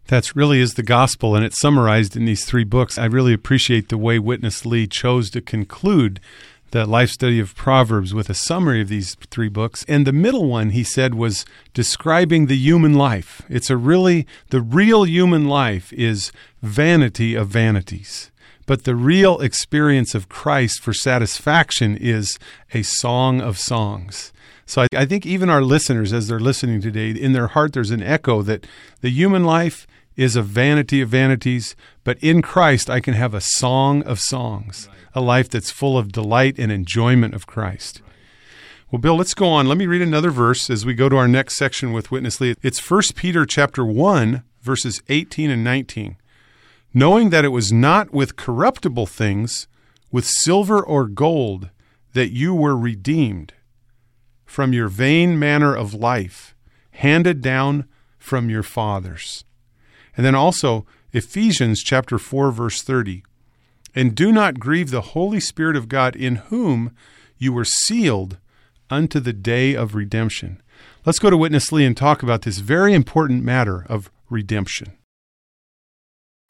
That's 0.06 0.36
really 0.36 0.60
is 0.60 0.76
the 0.76 0.84
gospel, 0.84 1.36
and 1.36 1.44
it's 1.44 1.60
summarized 1.60 2.16
in 2.16 2.26
these 2.26 2.46
three 2.46 2.64
books. 2.64 3.00
I 3.00 3.06
really 3.06 3.34
appreciate 3.34 3.90
the 3.90 3.98
way 3.98 4.20
Witness 4.20 4.68
Lee 4.68 4.86
chose 4.86 5.32
to 5.32 5.42
conclude 5.42 6.20
the 6.70 6.86
life 6.86 7.10
study 7.10 7.40
of 7.40 7.56
Proverbs 7.56 8.14
with 8.14 8.30
a 8.30 8.36
summary 8.36 8.82
of 8.82 8.90
these 8.90 9.16
three 9.32 9.50
books. 9.50 9.84
And 9.88 10.06
the 10.06 10.12
middle 10.12 10.48
one, 10.48 10.72
he 10.72 10.84
said, 10.84 11.16
was 11.16 11.44
describing 11.74 12.46
the 12.46 12.58
human 12.58 12.94
life. 12.94 13.42
It's 13.50 13.72
a 13.72 13.78
really, 13.78 14.28
the 14.50 14.62
real 14.62 15.06
human 15.06 15.48
life 15.48 15.92
is 15.94 16.32
vanity 16.62 17.34
of 17.34 17.48
vanities. 17.48 18.32
But 18.66 18.84
the 18.84 18.96
real 18.96 19.40
experience 19.42 20.16
of 20.16 20.30
Christ 20.30 20.82
for 20.82 20.94
satisfaction 20.94 21.98
is 21.98 22.40
a 22.74 22.82
song 22.82 23.42
of 23.42 23.58
songs. 23.58 24.32
So 24.66 24.84
I, 24.84 24.88
I, 24.96 25.06
think 25.06 25.26
even 25.26 25.50
our 25.50 25.62
listeners, 25.62 26.14
as 26.14 26.28
they're 26.28 26.40
listening 26.40 26.80
today, 26.80 27.12
in 27.12 27.34
their 27.34 27.48
heart 27.48 27.74
there's 27.74 27.92
an 27.92 28.02
echo 28.02 28.42
that 28.44 28.66
the 29.02 29.10
human 29.10 29.44
life 29.44 29.86
is 30.16 30.36
a 30.36 30.42
vanity 30.42 31.02
of 31.02 31.10
vanities, 31.10 31.76
but 32.04 32.18
in 32.24 32.42
Christ 32.42 32.90
I 32.90 33.02
can 33.02 33.14
have 33.14 33.34
a 33.34 33.42
song 33.42 34.04
of 34.04 34.20
songs 34.20 34.88
a 35.14 35.22
life 35.22 35.50
that's 35.50 35.72
full 35.72 35.98
of 35.98 36.12
delight 36.12 36.58
and 36.58 36.72
enjoyment 36.72 37.34
of 37.34 37.48
Christ. 37.48 38.02
Well, 38.92 39.00
Bill, 39.00 39.16
let's 39.16 39.34
go 39.34 39.48
on. 39.48 39.68
Let 39.68 39.78
me 39.78 39.88
read 39.88 40.02
another 40.02 40.32
verse 40.32 40.70
as 40.70 40.86
we 40.86 40.94
go 40.94 41.10
to 41.10 41.18
our 41.18 41.28
next 41.28 41.56
section 41.56 41.94
with 41.94 42.12
Witness 42.12 42.40
Lee. 42.40 42.56
It's 42.62 42.90
1 42.90 43.02
Peter 43.16 43.46
chapter 43.46 43.86
1, 43.86 44.44
verses 44.62 45.02
18 45.10 45.50
and 45.50 45.64
19. 45.64 46.18
Knowing 46.94 47.30
that 47.32 47.46
it 47.46 47.50
was 47.50 47.72
not 47.72 48.14
with 48.14 48.36
corruptible 48.36 49.08
things, 49.08 49.68
with 50.12 50.26
silver 50.26 50.82
or 50.82 51.08
gold, 51.08 51.70
that 52.14 52.32
you 52.32 52.54
were 52.54 52.78
redeemed 52.78 53.54
from 54.46 54.72
your 54.74 54.88
vain 54.88 55.40
manner 55.40 55.76
of 55.76 55.96
life, 55.96 56.54
handed 56.92 57.42
down 57.42 57.86
from 58.20 58.50
your 58.50 58.62
fathers. 58.62 59.44
And 60.16 60.24
then 60.24 60.36
also 60.36 60.86
Ephesians 61.12 61.82
chapter 61.82 62.20
4 62.20 62.52
verse 62.52 62.84
30. 62.84 63.24
And 63.96 64.16
do 64.16 64.32
not 64.32 64.60
grieve 64.60 64.92
the 64.92 65.02
Holy 65.02 65.40
Spirit 65.40 65.76
of 65.76 65.88
God, 65.88 66.16
in 66.16 66.36
whom 66.36 66.96
you 67.38 67.54
were 67.54 67.66
sealed 67.66 68.38
unto 68.90 69.20
the 69.20 69.34
day 69.34 69.76
of 69.76 69.96
redemption. 69.96 70.62
Let's 71.06 71.20
go 71.20 71.30
to 71.30 71.38
Witness 71.38 71.72
Lee 71.72 71.86
and 71.86 71.98
talk 71.98 72.24
about 72.24 72.44
this 72.44 72.60
very 72.60 72.94
important 72.94 73.44
matter 73.44 73.86
of 73.90 74.12
redemption. 74.30 74.94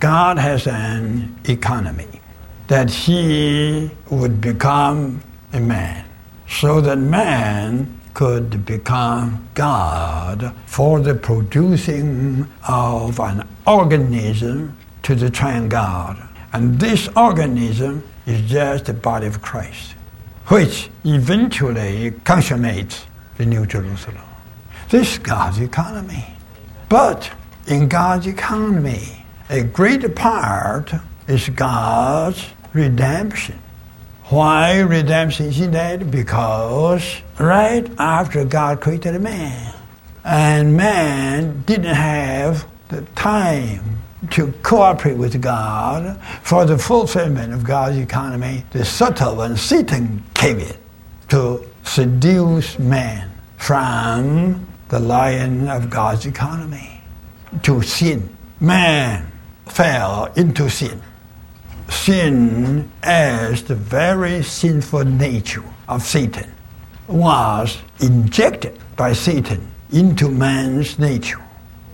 God 0.03 0.37
has 0.37 0.67
an 0.67 1.33
economy 1.45 2.19
that 2.67 2.89
he 2.89 3.89
would 4.09 4.41
become 4.41 5.23
a 5.53 5.61
man 5.61 6.03
so 6.45 6.81
that 6.81 6.97
man 6.97 8.01
could 8.13 8.65
become 8.65 9.47
God 9.53 10.53
for 10.65 10.99
the 10.99 11.15
producing 11.15 12.45
of 12.67 13.17
an 13.21 13.47
organism 13.65 14.77
to 15.03 15.15
the 15.15 15.29
triune 15.29 15.69
God. 15.69 16.21
And 16.51 16.77
this 16.77 17.07
organism 17.15 18.03
is 18.25 18.41
just 18.41 18.87
the 18.87 18.93
body 18.93 19.27
of 19.27 19.41
Christ, 19.41 19.91
which 20.47 20.89
eventually 21.05 22.11
consummates 22.25 23.05
the 23.37 23.45
New 23.45 23.65
Jerusalem. 23.65 24.27
This 24.89 25.13
is 25.13 25.19
God's 25.19 25.61
economy. 25.61 26.25
But 26.89 27.31
in 27.67 27.87
God's 27.87 28.27
economy, 28.27 29.22
a 29.49 29.63
great 29.63 30.15
part 30.15 30.91
is 31.27 31.49
God's 31.49 32.45
redemption. 32.73 33.59
Why 34.25 34.79
redemption 34.79 35.47
is 35.47 35.59
needed? 35.59 36.09
Because 36.09 37.21
right 37.39 37.89
after 37.99 38.45
God 38.45 38.81
created 38.81 39.19
man, 39.21 39.73
and 40.23 40.77
man 40.77 41.63
didn't 41.63 41.95
have 41.95 42.65
the 42.87 43.01
time 43.15 43.97
to 44.31 44.53
cooperate 44.63 45.17
with 45.17 45.41
God 45.41 46.21
for 46.41 46.65
the 46.65 46.77
fulfillment 46.77 47.53
of 47.53 47.65
God's 47.65 47.97
economy, 47.97 48.63
the 48.71 48.85
subtle 48.85 49.35
one, 49.35 49.57
Satan 49.57 50.23
came 50.33 50.59
in 50.59 50.75
to 51.27 51.65
seduce 51.83 52.79
man 52.79 53.29
from 53.57 54.65
the 54.87 54.99
lion 54.99 55.67
of 55.67 55.89
God's 55.89 56.25
economy 56.25 57.01
to 57.63 57.81
sin. 57.81 58.35
Man 58.61 59.32
fell 59.67 60.31
into 60.35 60.69
sin. 60.69 61.01
Sin, 61.89 62.91
as 63.01 63.63
the 63.63 63.75
very 63.75 64.43
sinful 64.43 65.05
nature 65.05 65.63
of 65.87 66.01
Satan, 66.01 66.51
was 67.07 67.77
injected 67.99 68.79
by 68.95 69.13
Satan 69.13 69.67
into 69.91 70.29
man's 70.29 70.97
nature. 70.97 71.41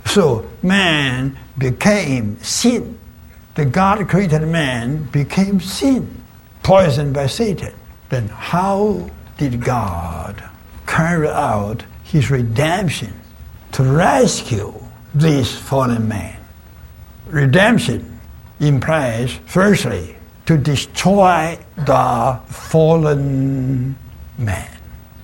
So 0.06 0.50
man 0.64 1.38
became 1.58 2.40
sin. 2.42 2.98
The 3.56 3.66
God 3.66 4.08
created 4.08 4.48
man 4.48 5.04
became 5.12 5.60
sin, 5.60 6.24
poisoned 6.64 7.14
by 7.14 7.28
Satan. 7.28 7.74
Then 8.10 8.28
how 8.30 9.10
did 9.38 9.64
God 9.64 10.42
carry 10.88 11.28
out 11.28 11.84
his 12.04 12.32
redemption 12.32 13.14
to 13.74 13.84
rescue 13.84 14.74
this 15.14 15.56
fallen 15.56 16.08
man? 16.08 16.39
Redemption 17.30 18.20
implies, 18.60 19.40
firstly, 19.46 20.16
to 20.46 20.58
destroy 20.58 21.58
the 21.78 22.40
fallen 22.48 23.96
man. 24.38 24.70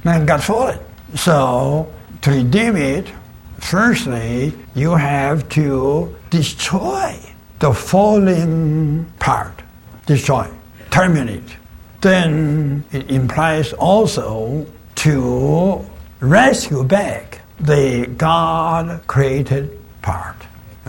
Man 0.04 0.26
got 0.26 0.44
fallen. 0.44 0.80
So, 1.16 1.92
to 2.22 2.32
redeem 2.32 2.76
it, 2.76 3.12
firstly, 3.60 4.54
you 4.76 4.96
have 4.96 5.50
to 5.50 6.16
destroy 6.30 7.20
the 7.60 7.74
fallen 7.74 9.06
part, 9.20 9.64
destroy, 10.06 10.48
terminate. 10.92 11.58
Then 12.02 12.84
it 12.92 13.10
implies 13.10 13.74
also 13.74 14.68
to 14.96 15.86
rescue 16.20 16.84
back 16.84 17.42
the 17.60 18.06
God 18.18 19.02
created 19.08 19.72
part. 20.02 20.36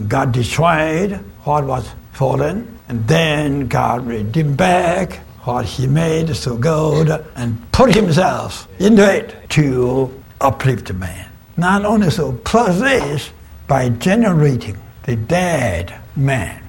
God 0.08 0.32
destroyed 0.32 1.12
what 1.44 1.64
was 1.64 1.88
fallen, 2.12 2.78
and 2.88 3.06
then 3.08 3.68
God 3.68 4.06
redeemed 4.06 4.56
back 4.56 5.20
what 5.44 5.64
He 5.64 5.86
made 5.86 6.34
so 6.36 6.56
good 6.56 7.08
and 7.34 7.72
put 7.72 7.94
Himself 7.94 8.68
into 8.80 9.02
it 9.02 9.48
to 9.50 10.22
uplift 10.40 10.92
man. 10.92 11.30
Not 11.56 11.84
only 11.86 12.10
so, 12.10 12.32
plus 12.44 12.78
this, 12.80 13.30
by 13.66 13.88
generating 13.88 14.76
the 15.04 15.16
dead 15.16 15.98
man, 16.14 16.62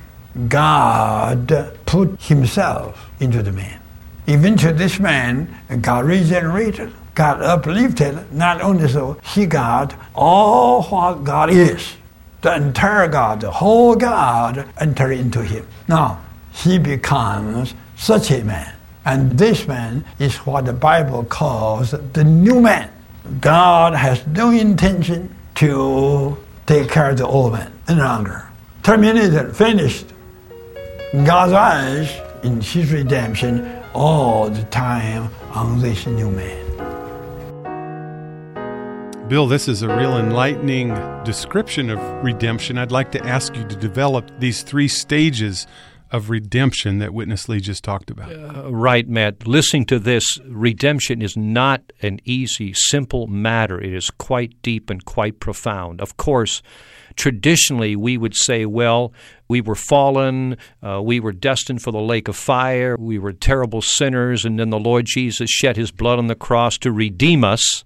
God 0.47 1.73
put 1.85 2.21
himself 2.21 3.09
into 3.19 3.43
the 3.43 3.51
man. 3.51 3.81
Eventually, 4.27 4.73
this 4.73 4.99
man 4.99 5.53
got 5.81 6.05
regenerated, 6.05 6.93
got 7.15 7.41
uplifted. 7.41 8.31
Not 8.31 8.61
only 8.61 8.87
so, 8.87 9.19
he 9.23 9.45
got 9.45 9.93
all 10.15 10.83
what 10.83 11.23
God 11.23 11.49
is. 11.49 11.96
The 12.41 12.55
entire 12.55 13.07
God, 13.07 13.41
the 13.41 13.51
whole 13.51 13.95
God 13.95 14.67
enter 14.79 15.11
into 15.11 15.43
him. 15.43 15.67
Now, 15.87 16.21
he 16.51 16.79
becomes 16.79 17.73
such 17.95 18.31
a 18.31 18.43
man. 18.43 18.73
And 19.05 19.37
this 19.37 19.67
man 19.67 20.03
is 20.19 20.35
what 20.37 20.65
the 20.65 20.73
Bible 20.73 21.23
calls 21.23 21.91
the 21.91 22.23
new 22.23 22.59
man. 22.59 22.91
God 23.41 23.93
has 23.93 24.25
no 24.27 24.51
intention 24.51 25.33
to 25.55 26.37
take 26.65 26.89
care 26.89 27.11
of 27.11 27.17
the 27.17 27.25
old 27.25 27.53
man 27.53 27.71
any 27.87 28.01
longer. 28.01 28.47
Terminated, 28.83 29.55
finished. 29.55 30.07
In 31.13 31.23
God's 31.23 31.53
eyes, 31.53 32.43
in 32.43 32.61
His 32.61 32.91
redemption, 32.91 33.81
all 33.93 34.49
the 34.49 34.63
time 34.63 35.29
on 35.53 35.81
this 35.81 36.05
new 36.05 36.29
man. 36.29 36.66
Bill, 39.27 39.45
this 39.45 39.67
is 39.67 39.81
a 39.81 39.93
real 39.93 40.17
enlightening 40.17 40.93
description 41.25 41.89
of 41.89 41.99
redemption. 42.23 42.77
I'd 42.77 42.93
like 42.93 43.11
to 43.11 43.25
ask 43.25 43.53
you 43.57 43.67
to 43.67 43.75
develop 43.75 44.31
these 44.39 44.63
three 44.63 44.87
stages 44.87 45.67
of 46.11 46.29
redemption 46.29 46.99
that 46.99 47.13
Witness 47.13 47.49
Lee 47.49 47.59
just 47.59 47.83
talked 47.83 48.09
about. 48.09 48.31
Uh, 48.31 48.71
right, 48.71 49.05
Matt. 49.05 49.45
Listening 49.45 49.85
to 49.87 49.99
this, 49.99 50.39
redemption 50.45 51.21
is 51.21 51.35
not 51.35 51.91
an 52.01 52.21
easy, 52.23 52.71
simple 52.73 53.27
matter. 53.27 53.81
It 53.81 53.93
is 53.93 54.09
quite 54.11 54.61
deep 54.61 54.89
and 54.89 55.03
quite 55.03 55.41
profound. 55.41 55.99
Of 55.99 56.15
course, 56.15 56.61
traditionally 57.17 57.97
we 57.97 58.17
would 58.17 58.33
say, 58.33 58.65
well, 58.65 59.11
we 59.49 59.59
were 59.59 59.75
fallen, 59.75 60.55
uh, 60.81 61.01
we 61.03 61.19
were 61.19 61.33
destined 61.33 61.81
for 61.81 61.91
the 61.91 61.99
lake 61.99 62.29
of 62.29 62.37
fire, 62.37 62.95
we 62.97 63.19
were 63.19 63.33
terrible 63.33 63.81
sinners, 63.81 64.45
and 64.45 64.57
then 64.57 64.69
the 64.69 64.79
Lord 64.79 65.05
Jesus 65.05 65.49
shed 65.49 65.75
his 65.75 65.91
blood 65.91 66.17
on 66.17 66.27
the 66.27 66.35
cross 66.35 66.77
to 66.77 66.93
redeem 66.93 67.43
us. 67.43 67.83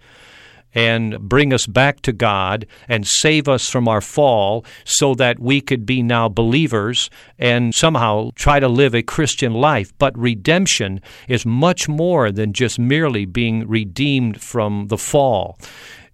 And 0.74 1.20
bring 1.20 1.54
us 1.54 1.68
back 1.68 2.02
to 2.02 2.12
God 2.12 2.66
and 2.88 3.06
save 3.06 3.48
us 3.48 3.70
from 3.70 3.88
our 3.88 4.02
fall 4.02 4.66
so 4.84 5.14
that 5.16 5.40
we 5.40 5.62
could 5.62 5.86
be 5.86 6.02
now 6.02 6.30
believers 6.30 7.10
and 7.38 7.74
somehow 7.74 8.32
try 8.36 8.60
to 8.60 8.68
live 8.68 8.96
a 8.96 9.04
Christian 9.04 9.54
life. 9.54 9.92
But 9.98 10.18
redemption 10.18 11.02
is 11.28 11.46
much 11.46 11.90
more 11.90 12.32
than 12.32 12.54
just 12.54 12.80
merely 12.80 13.26
being 13.26 13.68
redeemed 13.68 14.42
from 14.42 14.88
the 14.88 14.98
fall. 14.98 15.58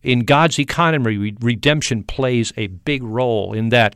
In 0.03 0.19
God's 0.19 0.59
economy, 0.59 1.35
redemption 1.41 2.03
plays 2.03 2.53
a 2.55 2.67
big 2.67 3.03
role 3.03 3.53
in 3.53 3.69
that 3.69 3.95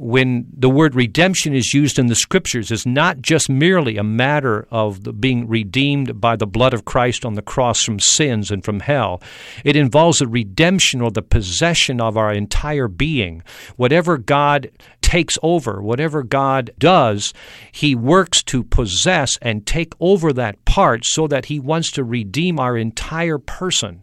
when 0.00 0.46
the 0.56 0.70
word 0.70 0.94
redemption 0.94 1.54
is 1.54 1.74
used 1.74 1.98
in 1.98 2.06
the 2.06 2.14
scriptures 2.14 2.70
is 2.70 2.86
not 2.86 3.20
just 3.20 3.50
merely 3.50 3.98
a 3.98 4.02
matter 4.02 4.66
of 4.70 5.20
being 5.20 5.46
redeemed 5.46 6.18
by 6.18 6.36
the 6.36 6.46
blood 6.46 6.72
of 6.72 6.86
Christ 6.86 7.26
on 7.26 7.34
the 7.34 7.42
cross 7.42 7.82
from 7.82 8.00
sins 8.00 8.50
and 8.50 8.64
from 8.64 8.80
hell. 8.80 9.20
It 9.62 9.76
involves 9.76 10.20
the 10.20 10.26
redemption 10.26 11.02
or 11.02 11.10
the 11.10 11.20
possession 11.20 12.00
of 12.00 12.16
our 12.16 12.32
entire 12.32 12.88
being. 12.88 13.42
Whatever 13.76 14.16
God 14.16 14.70
takes 15.02 15.36
over, 15.42 15.82
whatever 15.82 16.22
God 16.22 16.70
does, 16.78 17.34
He 17.70 17.94
works 17.94 18.42
to 18.44 18.64
possess 18.64 19.36
and 19.42 19.66
take 19.66 19.92
over 20.00 20.32
that 20.32 20.64
part 20.64 21.04
so 21.04 21.26
that 21.26 21.46
He 21.46 21.60
wants 21.60 21.90
to 21.92 22.04
redeem 22.04 22.58
our 22.58 22.74
entire 22.74 23.36
person. 23.36 24.02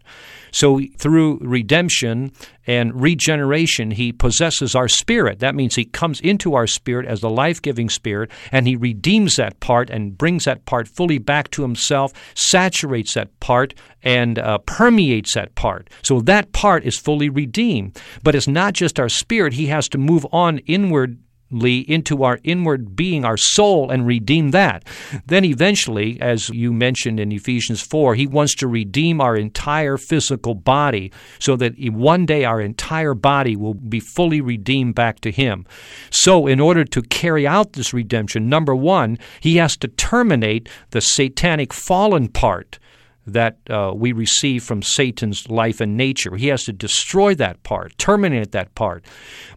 So 0.52 0.82
through 0.98 1.40
redemption 1.42 2.32
and 2.66 3.00
regeneration, 3.00 3.92
he 3.92 4.12
possesses 4.12 4.76
our 4.76 4.88
spirit. 4.88 5.40
That 5.40 5.56
means 5.56 5.76
he 5.76 5.86
comes 5.86 6.20
into 6.20 6.54
our 6.54 6.68
spirit 6.68 7.06
as 7.06 7.22
the 7.22 7.30
life 7.30 7.62
giving 7.62 7.90
spirit, 7.90 8.32
and 8.52 8.68
he 8.68 8.76
redeems 8.76 9.36
that 9.36 9.60
part 9.60 9.90
and 9.90 10.18
brings 10.18 10.46
that 10.46 10.66
part 10.66 10.88
fully 10.88 11.18
back 11.18 11.50
to 11.52 11.62
himself, 11.62 12.14
saturates 12.36 13.14
that 13.14 13.40
part, 13.40 13.74
and 14.04 14.40
uh, 14.40 14.58
permeates 14.60 15.34
that 15.34 15.56
part. 15.56 15.90
So 16.02 16.22
that 16.22 16.52
part 16.52 16.86
is 16.86 16.98
fully 16.98 17.30
redeemed. 17.30 18.00
But 18.24 18.36
it's 18.36 18.48
not 18.48 18.74
just 18.74 19.00
our 19.00 19.10
spirit, 19.10 19.54
he 19.54 19.68
has 19.68 19.88
to 19.90 19.98
move 19.98 20.26
on 20.32 20.60
inward 20.60 21.18
into 21.52 22.24
our 22.24 22.40
inward 22.44 22.96
being, 22.96 23.24
our 23.24 23.38
soul, 23.38 23.90
and 23.90 24.06
redeem 24.06 24.52
that. 24.52 24.84
Then 25.26 25.46
eventually, 25.46 26.20
as 26.22 26.50
you 26.50 26.74
mentioned 26.74 27.20
in 27.20 27.32
Ephesians 27.32 27.82
4, 27.82 28.16
he 28.16 28.28
wants 28.28 28.56
to 28.56 28.68
redeem 28.68 29.22
our 29.22 29.36
entire 29.36 29.98
physical 29.98 30.56
body 30.56 31.12
so 31.40 31.56
that 31.56 31.74
one 31.92 32.26
day 32.26 32.44
our 32.46 32.62
entire 32.62 33.14
body 33.14 33.56
will 33.56 33.74
be 33.74 34.00
fully 34.00 34.42
redeemed 34.42 34.96
back 34.96 35.20
to 35.22 35.32
him. 35.32 35.66
So, 36.10 36.48
in 36.48 36.60
order 36.60 36.84
to 36.86 37.02
carry 37.02 37.48
out 37.48 37.74
this 37.74 37.94
redemption, 37.94 38.50
number 38.50 38.76
one, 38.76 39.18
he 39.40 39.58
has 39.58 39.78
to 39.78 39.88
terminate 39.88 40.70
the 40.92 41.02
satanic 41.02 41.74
fallen 41.74 42.28
part 42.28 42.80
that 43.28 43.58
uh, 43.70 43.92
we 43.94 44.14
receive 44.14 44.64
from 44.64 44.82
Satan's 44.82 45.50
life 45.50 45.82
and 45.82 45.98
nature. 45.98 46.36
He 46.36 46.48
has 46.48 46.64
to 46.64 46.74
destroy 46.74 47.36
that 47.36 47.62
part, 47.64 47.98
terminate 47.98 48.52
that 48.54 48.74
part. 48.74 49.04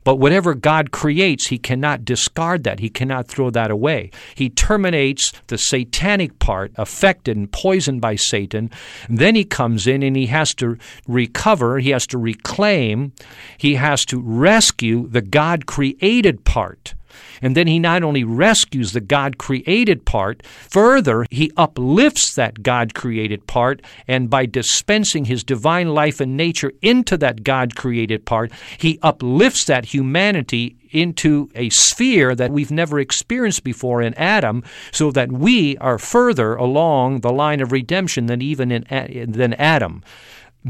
But 0.02 0.16
whatever 0.16 0.54
God 0.54 0.90
creates, 0.90 1.48
he 1.48 1.58
cannot 1.58 2.04
discard 2.04 2.64
that. 2.64 2.80
He 2.80 2.90
cannot 2.90 3.28
throw 3.28 3.50
that 3.50 3.70
away. 3.70 4.10
He 4.34 4.50
terminates 4.50 5.32
the 5.46 5.58
satanic 5.58 6.38
part, 6.38 6.72
affected 6.76 7.36
and 7.36 7.50
poisoned 7.50 8.00
by 8.00 8.16
Satan. 8.16 8.70
Then 9.08 9.34
he 9.34 9.44
comes 9.44 9.86
in 9.86 10.02
and 10.02 10.16
he 10.16 10.26
has 10.26 10.52
to 10.54 10.76
recover, 11.06 11.78
he 11.78 11.90
has 11.90 12.06
to 12.08 12.18
reclaim, 12.18 13.12
he 13.56 13.76
has 13.76 14.04
to 14.06 14.20
rescue 14.20 15.06
the 15.08 15.22
God 15.22 15.66
created 15.66 16.44
part. 16.44 16.94
And 17.42 17.56
then 17.56 17.66
he 17.66 17.78
not 17.78 18.02
only 18.02 18.24
rescues 18.24 18.92
the 18.92 19.00
God 19.00 19.38
created 19.38 20.04
part, 20.04 20.44
further, 20.46 21.26
he 21.30 21.52
uplifts 21.56 22.34
that 22.34 22.62
God 22.62 22.94
created 22.94 23.46
part, 23.46 23.82
and 24.06 24.30
by 24.30 24.46
dispensing 24.46 25.24
his 25.24 25.44
divine 25.44 25.94
life 25.94 26.20
and 26.20 26.36
nature 26.36 26.72
into 26.82 27.16
that 27.18 27.44
God 27.44 27.76
created 27.76 28.24
part, 28.24 28.52
he 28.78 28.98
uplifts 29.02 29.64
that 29.64 29.86
humanity 29.86 30.76
into 30.90 31.48
a 31.54 31.70
sphere 31.70 32.34
that 32.34 32.50
we've 32.50 32.70
never 32.70 32.98
experienced 32.98 33.64
before 33.64 34.02
in 34.02 34.14
Adam, 34.14 34.62
so 34.90 35.10
that 35.12 35.30
we 35.30 35.76
are 35.78 35.98
further 35.98 36.54
along 36.56 37.20
the 37.20 37.32
line 37.32 37.60
of 37.60 37.72
redemption 37.72 38.26
than 38.26 38.42
even 38.42 38.72
in, 38.72 39.32
than 39.32 39.54
Adam 39.54 40.02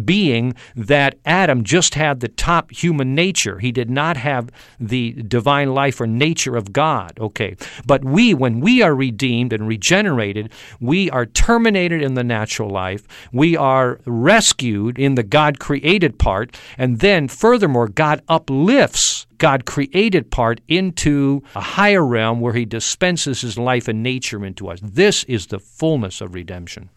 being 0.05 0.55
that 0.77 1.19
Adam 1.25 1.65
just 1.65 1.95
had 1.95 2.21
the 2.21 2.29
top 2.29 2.71
human 2.71 3.15
nature. 3.15 3.59
He 3.59 3.73
did 3.73 3.91
not 3.91 4.17
have 4.17 4.51
the 4.79 5.13
divine 5.13 5.75
life 5.75 6.01
or 6.01 6.07
nature 6.07 6.57
of 6.57 6.73
God. 6.73 7.19
Okay. 7.21 7.57
But 7.87 8.05
we, 8.05 8.35
when 8.35 8.61
we 8.61 8.83
are 8.83 8.95
redeemed 8.95 9.53
and 9.53 9.67
regenerated, 9.67 10.53
we 10.81 11.11
are 11.11 11.27
terminated 11.27 12.03
in 12.03 12.15
the 12.15 12.25
natural 12.25 12.71
life. 12.71 13.07
We 13.33 13.57
are 13.57 14.00
rescued 14.07 14.99
in 14.99 15.15
the 15.15 15.23
God 15.23 15.59
created 15.59 16.19
part. 16.19 16.59
And 16.79 17.00
then, 17.00 17.29
furthermore, 17.29 17.89
God 17.89 18.23
uplifts 18.29 19.26
God 19.39 19.65
created 19.65 20.31
part 20.31 20.61
into 20.69 21.43
a 21.57 21.63
higher 21.63 22.05
realm 22.05 22.41
where 22.41 22.53
He 22.53 22.67
dispenses 22.67 23.41
His 23.41 23.59
life 23.59 23.89
and 23.89 24.03
nature 24.03 24.45
into 24.45 24.69
us. 24.69 24.81
This 24.83 25.25
is 25.25 25.47
the 25.47 25.59
fullness 25.59 26.21
of 26.21 26.35
redemption. 26.35 26.91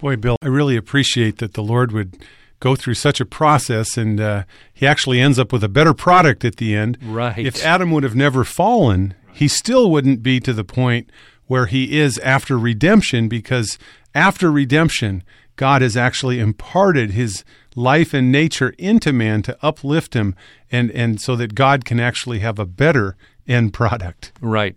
Boy, 0.00 0.16
Bill, 0.16 0.36
I 0.40 0.46
really 0.46 0.76
appreciate 0.76 1.38
that 1.38 1.52
the 1.52 1.62
Lord 1.62 1.92
would 1.92 2.16
go 2.58 2.74
through 2.74 2.94
such 2.94 3.20
a 3.20 3.26
process 3.26 3.96
and 3.96 4.20
uh, 4.20 4.44
he 4.72 4.86
actually 4.86 5.20
ends 5.20 5.38
up 5.38 5.52
with 5.52 5.64
a 5.64 5.68
better 5.68 5.94
product 5.94 6.44
at 6.44 6.56
the 6.56 6.74
end. 6.74 6.98
Right. 7.02 7.38
If 7.38 7.62
Adam 7.64 7.90
would 7.90 8.02
have 8.02 8.16
never 8.16 8.44
fallen, 8.44 9.14
he 9.32 9.48
still 9.48 9.90
wouldn't 9.90 10.22
be 10.22 10.40
to 10.40 10.52
the 10.52 10.64
point 10.64 11.10
where 11.46 11.66
he 11.66 11.98
is 11.98 12.18
after 12.18 12.58
redemption 12.58 13.28
because 13.28 13.78
after 14.14 14.50
redemption, 14.50 15.22
God 15.56 15.82
has 15.82 15.96
actually 15.96 16.38
imparted 16.38 17.10
his 17.10 17.44
life 17.74 18.14
and 18.14 18.32
nature 18.32 18.74
into 18.78 19.12
man 19.12 19.42
to 19.42 19.58
uplift 19.62 20.14
him 20.14 20.34
and, 20.70 20.90
and 20.92 21.20
so 21.20 21.36
that 21.36 21.54
God 21.54 21.84
can 21.84 22.00
actually 22.00 22.38
have 22.38 22.58
a 22.58 22.66
better 22.66 23.16
end 23.46 23.72
product. 23.72 24.32
Right. 24.40 24.76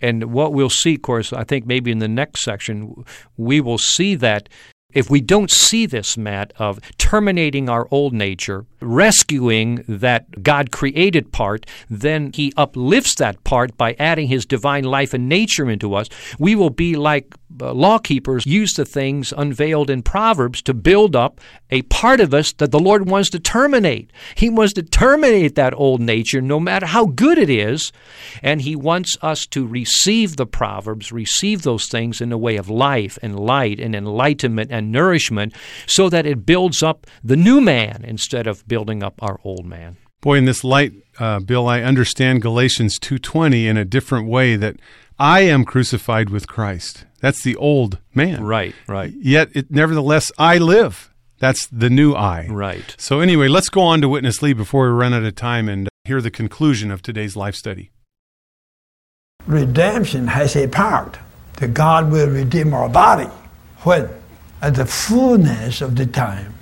And 0.00 0.32
what 0.32 0.52
we'll 0.52 0.70
see, 0.70 0.94
of 0.94 1.02
course, 1.02 1.32
I 1.32 1.44
think 1.44 1.66
maybe 1.66 1.90
in 1.90 1.98
the 1.98 2.08
next 2.08 2.42
section, 2.42 3.04
we 3.36 3.60
will 3.60 3.78
see 3.78 4.14
that 4.16 4.48
if 4.96 5.10
we 5.10 5.20
don't 5.20 5.50
see 5.50 5.84
this, 5.84 6.16
Matt, 6.16 6.54
of 6.58 6.80
terminating 6.96 7.68
our 7.68 7.86
old 7.90 8.14
nature, 8.14 8.64
rescuing 8.80 9.84
that 9.86 10.42
God 10.42 10.70
created 10.70 11.32
part, 11.32 11.66
then 11.90 12.30
He 12.32 12.52
uplifts 12.56 13.16
that 13.16 13.44
part 13.44 13.76
by 13.76 13.94
adding 13.98 14.28
His 14.28 14.46
divine 14.46 14.84
life 14.84 15.12
and 15.12 15.28
nature 15.28 15.68
into 15.68 15.94
us. 15.94 16.08
We 16.38 16.54
will 16.54 16.70
be 16.70 16.94
like 16.96 17.34
uh, 17.60 17.72
law 17.72 17.98
keepers 17.98 18.46
use 18.46 18.72
the 18.72 18.84
things 18.84 19.32
unveiled 19.36 19.90
in 19.90 20.02
Proverbs 20.02 20.62
to 20.62 20.74
build 20.74 21.14
up 21.14 21.40
a 21.70 21.82
part 21.82 22.20
of 22.20 22.34
us 22.34 22.52
that 22.54 22.70
the 22.70 22.78
Lord 22.78 23.08
wants 23.08 23.30
to 23.30 23.38
terminate. 23.38 24.10
He 24.34 24.50
wants 24.50 24.72
to 24.74 24.82
terminate 24.82 25.54
that 25.54 25.74
old 25.74 26.00
nature 26.00 26.40
no 26.40 26.60
matter 26.60 26.86
how 26.86 27.06
good 27.06 27.38
it 27.38 27.50
is. 27.50 27.92
And 28.42 28.60
He 28.62 28.76
wants 28.76 29.16
us 29.22 29.46
to 29.46 29.66
receive 29.66 30.36
the 30.36 30.46
Proverbs, 30.46 31.12
receive 31.12 31.62
those 31.62 31.86
things 31.86 32.20
in 32.20 32.32
a 32.32 32.38
way 32.38 32.56
of 32.56 32.68
life 32.68 33.18
and 33.22 33.38
light 33.38 33.80
and 33.80 33.94
enlightenment 33.94 34.70
and 34.70 34.90
nourishment 34.90 35.54
so 35.86 36.08
that 36.08 36.26
it 36.26 36.46
builds 36.46 36.82
up 36.82 37.06
the 37.22 37.36
new 37.36 37.60
man 37.60 38.04
instead 38.04 38.46
of 38.46 38.66
building 38.66 39.02
up 39.02 39.22
our 39.22 39.40
old 39.44 39.66
man. 39.66 39.96
Boy, 40.20 40.38
in 40.38 40.44
this 40.44 40.64
light, 40.64 40.92
uh, 41.20 41.38
Bill, 41.38 41.68
I 41.68 41.82
understand 41.82 42.42
Galatians 42.42 42.98
2.20 42.98 43.66
in 43.66 43.76
a 43.76 43.84
different 43.84 44.28
way 44.28 44.56
that 44.56 44.76
I 45.18 45.40
am 45.40 45.64
crucified 45.64 46.28
with 46.28 46.46
Christ. 46.46 47.06
That's 47.20 47.42
the 47.42 47.56
old 47.56 47.98
man. 48.14 48.44
Right, 48.44 48.74
right. 48.86 49.12
Yet, 49.16 49.48
it, 49.54 49.70
nevertheless, 49.70 50.30
I 50.38 50.58
live. 50.58 51.10
That's 51.38 51.66
the 51.68 51.88
new 51.88 52.12
I. 52.12 52.46
Right. 52.50 52.94
So, 52.98 53.20
anyway, 53.20 53.48
let's 53.48 53.70
go 53.70 53.80
on 53.80 54.02
to 54.02 54.08
Witness 54.08 54.42
Lee 54.42 54.52
before 54.52 54.86
we 54.86 54.92
run 54.92 55.14
out 55.14 55.22
of 55.22 55.34
time 55.34 55.68
and 55.68 55.86
uh, 55.86 55.90
hear 56.04 56.20
the 56.20 56.30
conclusion 56.30 56.90
of 56.90 57.00
today's 57.00 57.34
life 57.34 57.54
study. 57.54 57.92
Redemption 59.46 60.26
has 60.26 60.54
a 60.54 60.68
part 60.68 61.18
that 61.54 61.72
God 61.72 62.10
will 62.10 62.28
redeem 62.28 62.74
our 62.74 62.88
body 62.88 63.30
when, 63.84 64.10
at 64.60 64.74
the 64.74 64.86
fullness 64.86 65.80
of 65.80 65.96
the 65.96 66.06
time, 66.06 66.54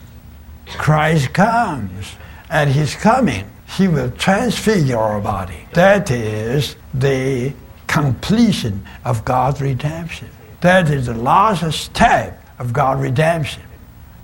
Christ 0.67 1.33
comes. 1.33 2.15
At 2.51 2.69
his 2.69 2.95
coming, 2.95 3.51
he 3.67 3.89
will 3.89 4.13
transfigure 4.13 4.99
our 4.99 5.21
body. 5.21 5.67
That 5.73 6.11
is 6.11 6.77
the 6.93 7.53
completion 7.87 8.85
of 9.05 9.25
God's 9.25 9.61
redemption. 9.61 10.29
That 10.61 10.91
is 10.91 11.07
the 11.07 11.15
last 11.15 11.79
step 11.79 12.43
of 12.59 12.73
God's 12.73 13.03
redemption. 13.03 13.63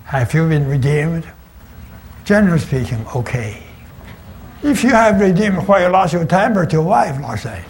Have 0.05 0.33
you 0.35 0.49
been 0.49 0.67
redeemed? 0.67 1.29
Generally 2.25 2.61
speaking, 2.61 3.07
okay. 3.15 3.63
If 4.63 4.83
you 4.83 4.91
have 4.91 5.21
redeemed 5.21 5.67
why 5.67 5.85
you 5.85 5.89
lost 5.89 6.13
your 6.13 6.25
temper 6.25 6.67
to 6.67 6.73
your 6.77 6.83
wife 6.85 7.21
last 7.21 7.45
night, 7.45 7.65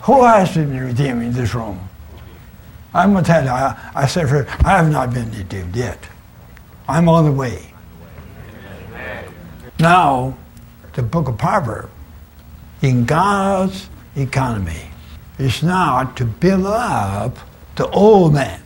who 0.00 0.24
has 0.24 0.54
been 0.54 0.78
redeemed 0.78 1.22
in 1.22 1.32
this 1.32 1.54
room? 1.54 1.80
I'm 2.94 3.12
going 3.12 3.24
to 3.24 3.30
tell 3.30 3.44
you, 3.44 3.50
I, 3.50 3.92
I 3.94 4.06
said, 4.06 4.28
for, 4.28 4.46
I 4.64 4.78
have 4.78 4.90
not 4.90 5.12
been 5.12 5.30
redeemed 5.32 5.74
yet. 5.76 5.98
I'm 6.88 7.08
on 7.08 7.24
the 7.24 7.32
way. 7.32 7.74
Now, 9.78 10.38
the 10.94 11.02
book 11.02 11.28
of 11.28 11.36
Proverbs 11.36 11.90
in 12.86 13.04
God's 13.04 13.88
economy 14.14 14.90
is 15.38 15.62
not 15.62 16.16
to 16.16 16.24
build 16.24 16.66
up 16.66 17.36
the 17.74 17.88
old 17.90 18.32
man 18.32 18.60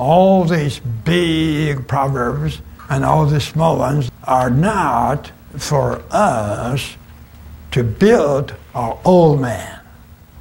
all 0.00 0.44
these 0.44 0.80
big 1.04 1.86
proverbs 1.86 2.62
and 2.88 3.04
all 3.04 3.26
the 3.26 3.38
small 3.38 3.76
ones 3.76 4.10
are 4.24 4.48
not 4.48 5.30
for 5.58 6.02
us 6.10 6.96
to 7.70 7.84
build 7.84 8.54
our 8.74 8.98
old 9.04 9.40
man, 9.42 9.78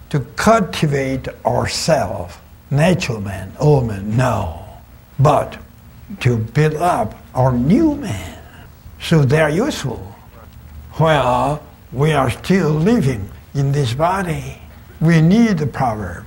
to 0.09 0.21
cultivate 0.37 1.27
ourselves, 1.45 2.37
natural 2.71 3.19
man, 3.19 3.51
old 3.59 3.87
man, 3.87 4.15
no, 4.15 4.65
but 5.19 5.57
to 6.21 6.37
build 6.37 6.75
up 6.75 7.15
our 7.35 7.51
new 7.51 7.95
man. 7.95 8.39
So 9.01 9.25
they 9.25 9.41
are 9.41 9.49
useful. 9.49 9.97
While 10.93 11.61
we 11.91 12.11
are 12.11 12.29
still 12.29 12.69
living 12.69 13.29
in 13.53 13.71
this 13.71 13.93
body, 13.93 14.61
we 15.01 15.21
need 15.21 15.57
the 15.57 15.67
proverb 15.67 16.25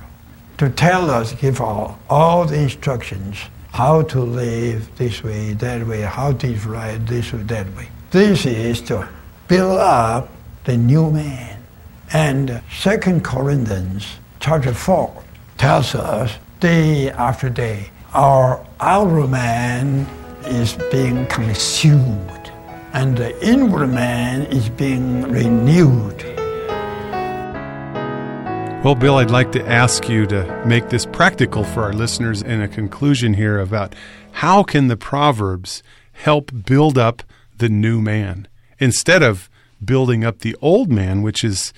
to 0.57 0.69
tell 0.69 1.09
us, 1.09 1.33
give 1.33 1.61
all, 1.61 1.99
all 2.09 2.45
the 2.45 2.59
instructions 2.59 3.37
how 3.71 4.03
to 4.03 4.19
live 4.19 4.95
this 4.97 5.23
way, 5.23 5.53
that 5.53 5.87
way, 5.87 6.01
how 6.01 6.31
to 6.31 6.55
right 6.55 6.97
this 7.07 7.33
way, 7.33 7.41
that 7.43 7.67
way. 7.75 7.89
This 8.11 8.45
is 8.45 8.81
to 8.81 9.07
build 9.47 9.79
up 9.79 10.29
the 10.65 10.77
new 10.77 11.09
man. 11.09 11.63
And 12.13 12.61
Second 12.71 13.23
Corinthians 13.23 14.05
chapter 14.39 14.73
4 14.73 15.23
tells 15.57 15.95
us 15.95 16.33
day 16.59 17.09
after 17.09 17.49
day, 17.49 17.89
our 18.13 18.63
outer 18.79 19.27
man 19.27 20.05
is 20.45 20.77
being 20.91 21.25
consumed 21.27 22.42
and 22.93 23.17
the 23.17 23.45
inward 23.45 23.87
man 23.87 24.43
is 24.43 24.69
being 24.69 25.23
renewed. 25.23 26.23
Well, 28.83 28.95
Bill, 28.95 29.15
I'd 29.15 29.31
like 29.31 29.51
to 29.53 29.67
ask 29.67 30.07
you 30.07 30.27
to 30.27 30.63
make 30.65 30.89
this 30.89 31.05
practical 31.05 31.63
for 31.63 31.83
our 31.83 31.93
listeners 31.93 32.41
in 32.41 32.61
a 32.61 32.67
conclusion 32.67 33.33
here 33.33 33.59
about 33.59 33.95
how 34.33 34.61
can 34.61 34.89
the 34.89 34.97
Proverbs 34.97 35.81
help 36.11 36.51
build 36.65 36.97
up 36.97 37.23
the 37.57 37.69
new 37.69 37.99
man 37.99 38.47
instead 38.77 39.23
of 39.23 39.49
building 39.83 40.23
up 40.23 40.39
the 40.39 40.55
old 40.61 40.91
man, 40.91 41.21
which 41.21 41.43
is 41.43 41.73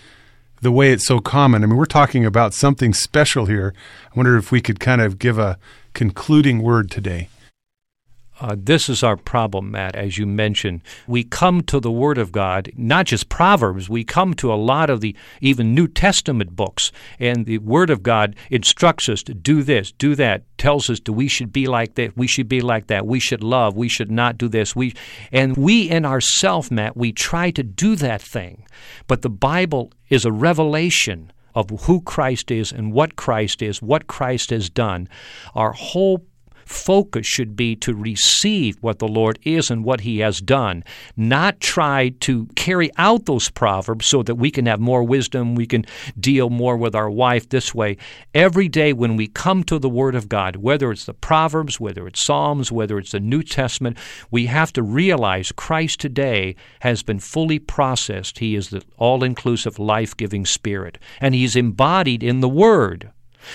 the 0.62 0.72
way 0.72 0.92
it's 0.92 1.08
so 1.08 1.20
common. 1.20 1.64
I 1.64 1.68
mean, 1.68 1.78
we're 1.78 1.86
talking 1.86 2.26
about 2.26 2.54
something 2.54 2.94
special 2.94 3.46
here. 3.46 3.74
I 4.12 4.16
wonder 4.16 4.36
if 4.36 4.52
we 4.52 4.60
could 4.60 4.80
kind 4.80 5.00
of 5.00 5.20
give 5.20 5.38
a 5.38 5.58
concluding 5.94 6.62
word 6.62 6.92
today. 6.92 7.30
Uh, 8.40 8.56
this 8.58 8.90
is 8.90 9.02
our 9.02 9.16
problem, 9.16 9.72
Matt, 9.72 9.96
as 9.96 10.18
you 10.18 10.26
mentioned. 10.26 10.82
We 11.08 11.24
come 11.24 11.62
to 11.64 11.80
the 11.80 11.92
Word 11.92 12.18
of 12.18 12.34
God, 12.34 12.70
not 12.76 13.06
just 13.06 13.30
Proverbs, 13.30 13.90
we 13.90 14.04
come 14.04 14.34
to 14.36 14.52
a 14.52 14.56
lot 14.56 14.90
of 14.90 15.00
the 15.00 15.16
even 15.40 15.74
New 15.74 15.88
Testament 15.88 16.56
books, 16.56 16.92
and 17.18 17.46
the 17.46 17.60
Word 17.60 17.90
of 17.90 18.04
God 18.04 18.36
instructs 18.50 19.08
us 19.08 19.24
to 19.24 19.34
do 19.34 19.64
this, 19.64 19.94
do 19.94 20.16
that, 20.16 20.44
tells 20.58 20.90
us 20.90 21.00
that 21.02 21.14
we 21.14 21.30
should 21.30 21.54
be 21.54 21.68
like 21.68 21.96
that, 21.96 22.18
we 22.18 22.28
should 22.28 22.50
be 22.50 22.60
like 22.60 22.88
that, 22.88 23.08
we 23.08 23.20
should 23.20 23.42
love, 23.42 23.78
we 23.78 23.88
should 23.88 24.12
not 24.12 24.38
do 24.38 24.50
this. 24.50 24.76
We 24.76 24.94
and 25.32 25.56
we 25.56 25.90
in 25.90 26.06
ourself, 26.06 26.70
Matt, 26.70 26.98
we 26.98 27.14
try 27.14 27.52
to 27.52 27.64
do 27.64 27.96
that 27.98 28.22
thing. 28.22 28.66
But 29.08 29.22
the 29.22 29.30
Bible 29.30 29.94
is 30.10 30.26
a 30.26 30.32
revelation 30.32 31.32
of 31.54 31.70
who 31.84 32.02
Christ 32.02 32.52
is 32.52 32.74
and 32.74 32.92
what 32.92 33.16
Christ 33.16 33.62
is, 33.62 33.82
what 33.82 34.08
Christ 34.08 34.50
has 34.50 34.70
done. 34.70 35.08
Our 35.56 35.72
whole 35.72 36.26
focus 36.66 37.26
should 37.26 37.56
be 37.56 37.76
to 37.78 37.94
receive 37.94 38.78
what 38.82 39.00
the 39.00 39.08
Lord 39.08 39.40
is 39.44 39.72
and 39.72 39.84
what 39.84 40.02
He 40.02 40.20
has 40.20 40.40
done, 40.40 40.84
not 41.16 41.60
try 41.60 42.10
to 42.22 42.48
carry 42.56 42.92
out 42.98 43.26
those 43.26 43.50
proverbs 43.50 44.08
so 44.08 44.24
that 44.24 44.36
we 44.36 44.52
can 44.52 44.66
have 44.66 44.80
more 44.80 45.04
wisdom, 45.04 45.56
we 45.56 45.66
can 45.66 45.86
deal 46.20 46.50
more 46.50 46.78
with 46.78 46.96
our 46.96 47.10
wife 47.10 47.50
this 47.50 47.74
way. 47.74 47.98
Every 48.34 48.68
day 48.68 48.94
when 48.94 49.16
we 49.16 49.28
come 49.28 49.64
to 49.66 49.80
the 49.80 49.90
Word 49.90 50.16
of 50.16 50.30
God, 50.30 50.58
whether 50.58 50.92
it's 50.92 51.06
the 51.06 51.14
Proverbs, 51.14 51.80
whether 51.80 52.08
it's 52.08 52.26
Psalms, 52.26 52.72
whether 52.72 52.98
it's 52.98 53.12
the 53.12 53.20
New 53.20 53.44
Testament, 53.44 53.98
we 54.32 54.48
have 54.48 54.74
to 54.74 54.84
realize 54.84 55.52
Christ 55.52 56.00
today 56.00 56.56
has 56.82 57.04
been 57.04 57.20
fully 57.20 57.60
processed. 57.60 58.40
He 58.40 58.56
is 58.56 58.70
the 58.70 58.84
all 58.98 59.24
inclusive, 59.24 59.80
life 59.80 60.16
giving 60.16 60.46
Spirit, 60.46 60.98
and 61.20 61.36
He's 61.36 61.56
embodied 61.56 62.24
in 62.24 62.42
the 62.42 62.50
Word. 62.50 63.12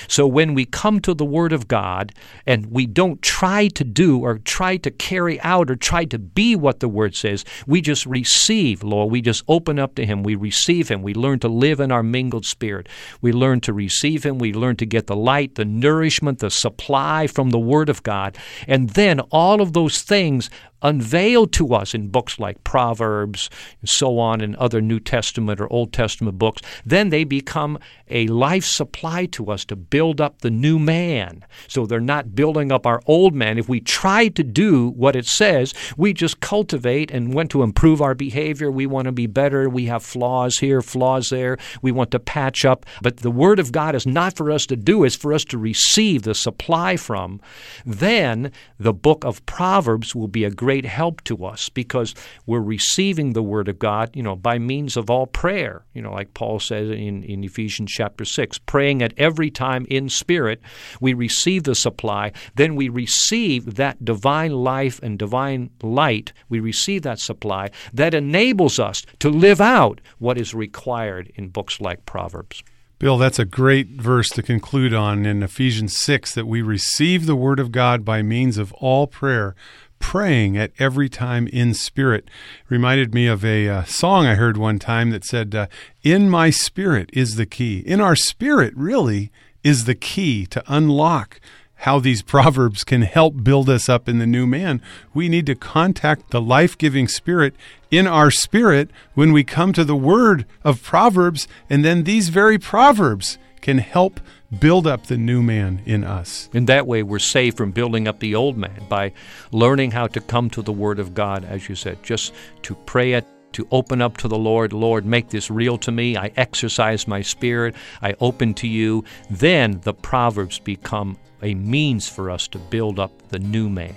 So 0.09 0.27
when 0.27 0.55
we 0.55 0.65
come 0.65 1.01
to 1.01 1.15
the 1.15 1.25
Word 1.25 1.53
of 1.53 1.69
God 1.69 2.13
and 2.47 2.67
we 2.67 2.87
don't 2.87 3.21
try 3.23 3.69
to 3.69 3.85
do 3.85 4.21
or 4.21 4.39
try 4.39 4.77
to 4.79 4.91
carry 4.91 5.41
out 5.41 5.71
or 5.71 5.77
try 5.77 6.05
to 6.07 6.19
be 6.19 6.57
what 6.57 6.81
the 6.81 6.89
Word 6.89 7.15
says, 7.15 7.45
we 7.67 7.81
just 7.81 8.07
receive, 8.07 8.83
Lord. 8.83 9.11
We 9.11 9.21
just 9.21 9.45
open 9.49 9.79
up 9.79 9.95
to 9.97 10.07
Him. 10.07 10.23
We 10.23 10.35
receive 10.35 10.91
Him. 10.91 11.03
We 11.03 11.15
learn 11.15 11.39
to 11.41 11.49
live 11.49 11.81
in 11.81 11.93
our 11.93 12.03
mingled 12.03 12.47
spirit. 12.47 12.89
We 13.21 13.33
learn 13.33 13.61
to 13.63 13.73
receive 13.73 14.25
Him. 14.25 14.39
We 14.39 14.53
learn 14.53 14.77
to 14.77 14.87
get 14.87 15.07
the 15.07 15.17
light, 15.17 15.55
the 15.55 15.65
nourishment, 15.65 16.39
the 16.39 16.51
supply 16.51 17.27
from 17.27 17.51
the 17.51 17.59
Word 17.59 17.89
of 17.89 18.03
God. 18.03 18.37
And 18.67 18.91
then 18.91 19.21
all 19.31 19.61
of 19.61 19.73
those 19.73 20.03
things 20.03 20.51
unveiled 20.83 21.53
to 21.53 21.75
us 21.75 21.95
in 21.95 22.09
books 22.09 22.39
like 22.39 22.65
Proverbs 22.65 23.51
and 23.81 23.89
so 23.89 24.19
on 24.19 24.41
and 24.41 24.57
other 24.57 24.81
New 24.81 25.01
Testament 25.01 25.61
or 25.61 25.71
Old 25.73 25.93
Testament 25.93 26.39
books, 26.39 26.63
then 26.85 27.11
they 27.11 27.25
become 27.25 27.79
a 28.09 28.27
life 28.29 28.65
supply 28.65 29.27
to 29.27 29.51
us 29.51 29.65
to 29.67 29.77
build 29.89 30.21
up 30.21 30.41
the 30.41 30.51
new 30.51 30.79
man. 30.79 31.45
So 31.69 31.87
they're 31.87 32.01
not 32.01 32.35
building 32.35 32.71
up 32.71 32.87
our 32.87 33.01
old 33.07 33.35
man. 33.35 33.59
If 33.59 33.69
we 33.69 33.81
try 33.81 34.29
to 34.29 34.43
do 34.43 34.91
what 34.91 35.17
it 35.17 35.27
says, 35.27 35.73
we 35.97 36.13
just 36.13 36.41
cultivate 36.41 37.11
and 37.11 37.33
want 37.33 37.51
to 37.53 37.63
improve 37.63 38.03
our 38.03 38.15
behavior. 38.15 38.71
We 38.71 38.87
want 38.87 39.07
to 39.07 39.13
be 39.13 39.27
better. 39.27 39.69
We 39.69 39.87
have 39.87 40.03
flaws 40.03 40.59
here, 40.59 40.83
flaws 40.83 41.31
there. 41.31 41.57
We 41.83 41.93
want 41.93 42.11
to 42.11 42.19
patch 42.19 42.65
up. 42.65 42.87
But 43.03 43.19
the 43.19 43.31
Word 43.31 43.59
of 43.59 43.73
God 43.73 43.95
is 43.95 44.07
not 44.07 44.37
for 44.37 44.51
us 44.51 44.67
to 44.67 44.77
do, 44.77 45.05
it's 45.05 45.17
for 45.17 45.33
us 45.33 45.45
to 45.47 45.59
receive 45.59 46.23
the 46.23 46.35
supply 46.35 46.97
from. 46.97 47.41
Then 47.87 48.53
the 48.79 48.93
book 48.93 49.25
of 49.25 49.45
Proverbs 49.47 50.15
will 50.15 50.29
be 50.29 50.45
a 50.45 50.51
great 50.51 50.85
help 50.85 51.23
to 51.25 51.45
us 51.45 51.69
because 51.69 52.15
we're 52.47 52.61
receiving 52.61 53.33
the 53.33 53.43
Word 53.43 53.69
of 53.69 53.79
God, 53.79 54.11
you 54.15 54.23
know, 54.23 54.37
by 54.37 54.59
means 54.59 54.97
of 54.97 55.11
all 55.11 55.27
prayer. 55.27 55.85
You 55.95 56.03
know, 56.03 56.13
like 56.13 56.35
Paul 56.35 56.61
says 56.61 56.91
in, 56.91 57.23
in 57.25 57.45
Ephesians 57.45 57.91
chapter 57.91 58.25
6, 58.25 58.59
praying 58.59 59.03
at 59.03 59.15
every 59.17 59.51
time 59.51 59.70
in 59.89 60.09
spirit, 60.09 60.61
we 61.01 61.15
receive 61.15 61.65
the 61.65 61.75
supply, 61.75 62.33
then 62.55 62.77
we 62.77 62.89
receive 62.89 63.77
that 63.77 64.05
divine 64.05 64.53
life 64.53 65.01
and 65.03 65.19
divine 65.19 65.71
light, 65.83 66.33
we 66.49 66.61
receive 66.61 67.03
that 67.03 67.19
supply 67.19 67.71
that 67.93 68.15
enables 68.15 68.79
us 68.79 69.05
to 69.19 69.29
live 69.31 69.61
out 69.61 70.01
what 70.19 70.39
is 70.39 70.55
required 70.55 71.33
in 71.35 71.49
books 71.49 71.81
like 71.81 72.07
Proverbs. 72.07 72.63
Bill, 72.99 73.17
that's 73.17 73.39
a 73.39 73.47
great 73.47 73.89
verse 73.89 74.29
to 74.29 74.43
conclude 74.43 74.93
on 74.93 75.25
in 75.25 75.43
Ephesians 75.43 75.97
6 75.97 76.35
that 76.35 76.47
we 76.47 76.61
receive 76.61 77.25
the 77.25 77.35
Word 77.35 77.59
of 77.59 77.73
God 77.73 78.05
by 78.05 78.21
means 78.21 78.59
of 78.59 78.75
all 78.75 79.07
prayer 79.07 79.55
praying 80.01 80.59
at 80.59 80.73
every 80.79 81.09
time 81.09 81.47
in 81.49 81.73
spirit. 81.73 82.29
Reminded 82.69 83.15
me 83.15 83.27
of 83.27 83.45
a 83.45 83.69
uh, 83.69 83.85
song 83.85 84.27
I 84.27 84.35
heard 84.35 84.57
one 84.57 84.79
time 84.79 85.11
that 85.11 85.25
said, 85.25 85.55
uh, 85.55 85.67
In 86.03 86.29
my 86.29 86.51
spirit 86.51 87.09
is 87.13 87.37
the 87.37 87.47
key. 87.47 87.79
In 87.79 88.01
our 88.01 88.17
spirit, 88.17 88.75
really, 88.77 89.31
is 89.63 89.85
the 89.85 89.95
key 89.95 90.47
to 90.47 90.63
unlock 90.67 91.41
how 91.81 91.99
these 91.99 92.21
proverbs 92.21 92.85
can 92.85 93.03
help 93.03 93.43
build 93.43 93.71
us 93.71 93.89
up 93.89 94.07
in 94.09 94.19
the 94.19 94.27
new 94.27 94.47
man. 94.47 94.83
We 95.15 95.31
need 95.31 95.47
to 95.47 95.55
contact 95.55 96.31
the 96.31 96.41
life 96.41 96.77
giving 96.77 97.09
spirit 97.09 97.55
in 97.91 98.07
our 98.07 98.31
spirit 98.31 98.91
when 99.15 99.33
we 99.33 99.45
come 99.45 99.73
to 99.73 99.85
the 99.85 99.97
word 99.97 100.45
of 100.63 100.83
Proverbs, 100.83 101.49
and 101.71 101.83
then 101.83 102.05
these 102.05 102.29
very 102.29 102.59
proverbs 102.59 103.39
can 103.63 103.79
help 103.79 104.21
build 104.59 104.87
up 104.87 105.07
the 105.07 105.17
new 105.17 105.43
man 105.43 105.81
in 105.87 106.05
us. 106.05 106.51
In 106.53 106.67
that 106.67 106.87
way, 106.87 107.03
we're 107.03 107.19
saved 107.19 107.57
from 107.57 107.73
building 107.73 108.07
up 108.07 108.21
the 108.21 108.35
old 108.35 108.59
man 108.59 108.85
by 108.89 109.13
learning 109.51 109.93
how 109.93 110.07
to 110.09 110.21
come 110.21 110.51
to 110.51 110.63
the 110.63 110.73
Word 110.73 110.99
of 110.99 111.15
God, 111.15 111.45
as 111.45 111.69
you 111.69 111.75
said, 111.75 112.03
just 112.03 112.35
to 112.63 112.75
pray 112.75 113.13
it. 113.13 113.27
To 113.53 113.67
open 113.71 114.01
up 114.01 114.17
to 114.19 114.29
the 114.29 114.39
Lord, 114.39 114.73
Lord, 114.73 115.05
make 115.05 115.31
this 115.31 115.51
real 115.51 115.77
to 115.79 115.91
me. 115.91 116.17
I 116.17 116.31
exercise 116.37 117.09
my 117.09 117.21
spirit. 117.21 117.75
I 118.01 118.15
open 118.21 118.55
to 118.55 118.69
you. 118.69 119.05
Then 119.29 119.81
the 119.83 119.95
Proverbs 119.95 120.59
become 120.59 121.19
a 121.43 121.55
means 121.55 122.09
for 122.09 122.31
us 122.31 122.47
to 122.49 122.59
build 122.59 123.01
up 123.01 123.29
the 123.29 123.39
new 123.39 123.69
man. 123.69 123.97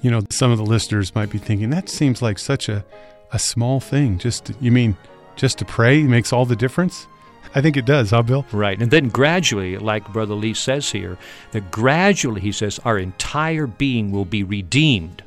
You 0.00 0.10
know, 0.10 0.22
some 0.30 0.50
of 0.50 0.58
the 0.58 0.64
listeners 0.64 1.14
might 1.14 1.30
be 1.30 1.38
thinking, 1.38 1.70
that 1.70 1.88
seems 1.88 2.22
like 2.22 2.38
such 2.38 2.68
a, 2.68 2.84
a 3.32 3.38
small 3.38 3.78
thing. 3.78 4.18
Just, 4.18 4.52
you 4.60 4.72
mean, 4.72 4.96
just 5.36 5.58
to 5.58 5.64
pray 5.64 6.02
makes 6.02 6.32
all 6.32 6.44
the 6.44 6.56
difference? 6.56 7.06
I 7.54 7.60
think 7.60 7.76
it 7.76 7.84
does, 7.84 8.10
huh, 8.10 8.22
Bill? 8.22 8.46
Right. 8.52 8.80
And 8.80 8.90
then 8.90 9.08
gradually, 9.08 9.76
like 9.76 10.10
Brother 10.12 10.34
Lee 10.34 10.54
says 10.54 10.90
here, 10.90 11.18
that 11.50 11.70
gradually, 11.70 12.40
he 12.40 12.52
says, 12.52 12.80
our 12.84 12.98
entire 12.98 13.66
being 13.66 14.10
will 14.10 14.24
be 14.24 14.42
redeemed. 14.42 15.22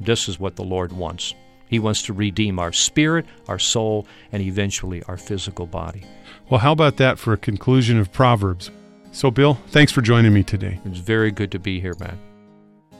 This 0.00 0.28
is 0.28 0.38
what 0.38 0.56
the 0.56 0.62
Lord 0.62 0.92
wants. 0.92 1.34
He 1.74 1.80
wants 1.80 2.02
to 2.02 2.12
redeem 2.12 2.60
our 2.60 2.72
spirit, 2.72 3.26
our 3.48 3.58
soul, 3.58 4.06
and 4.30 4.40
eventually 4.40 5.02
our 5.08 5.16
physical 5.16 5.66
body. 5.66 6.04
Well, 6.48 6.60
how 6.60 6.70
about 6.70 6.98
that 6.98 7.18
for 7.18 7.32
a 7.32 7.36
conclusion 7.36 7.98
of 7.98 8.12
Proverbs? 8.12 8.70
So, 9.10 9.32
Bill, 9.32 9.54
thanks 9.70 9.90
for 9.90 10.00
joining 10.00 10.32
me 10.32 10.44
today. 10.44 10.78
It's 10.84 11.00
very 11.00 11.32
good 11.32 11.50
to 11.50 11.58
be 11.58 11.80
here, 11.80 11.94
Matt. 11.98 12.14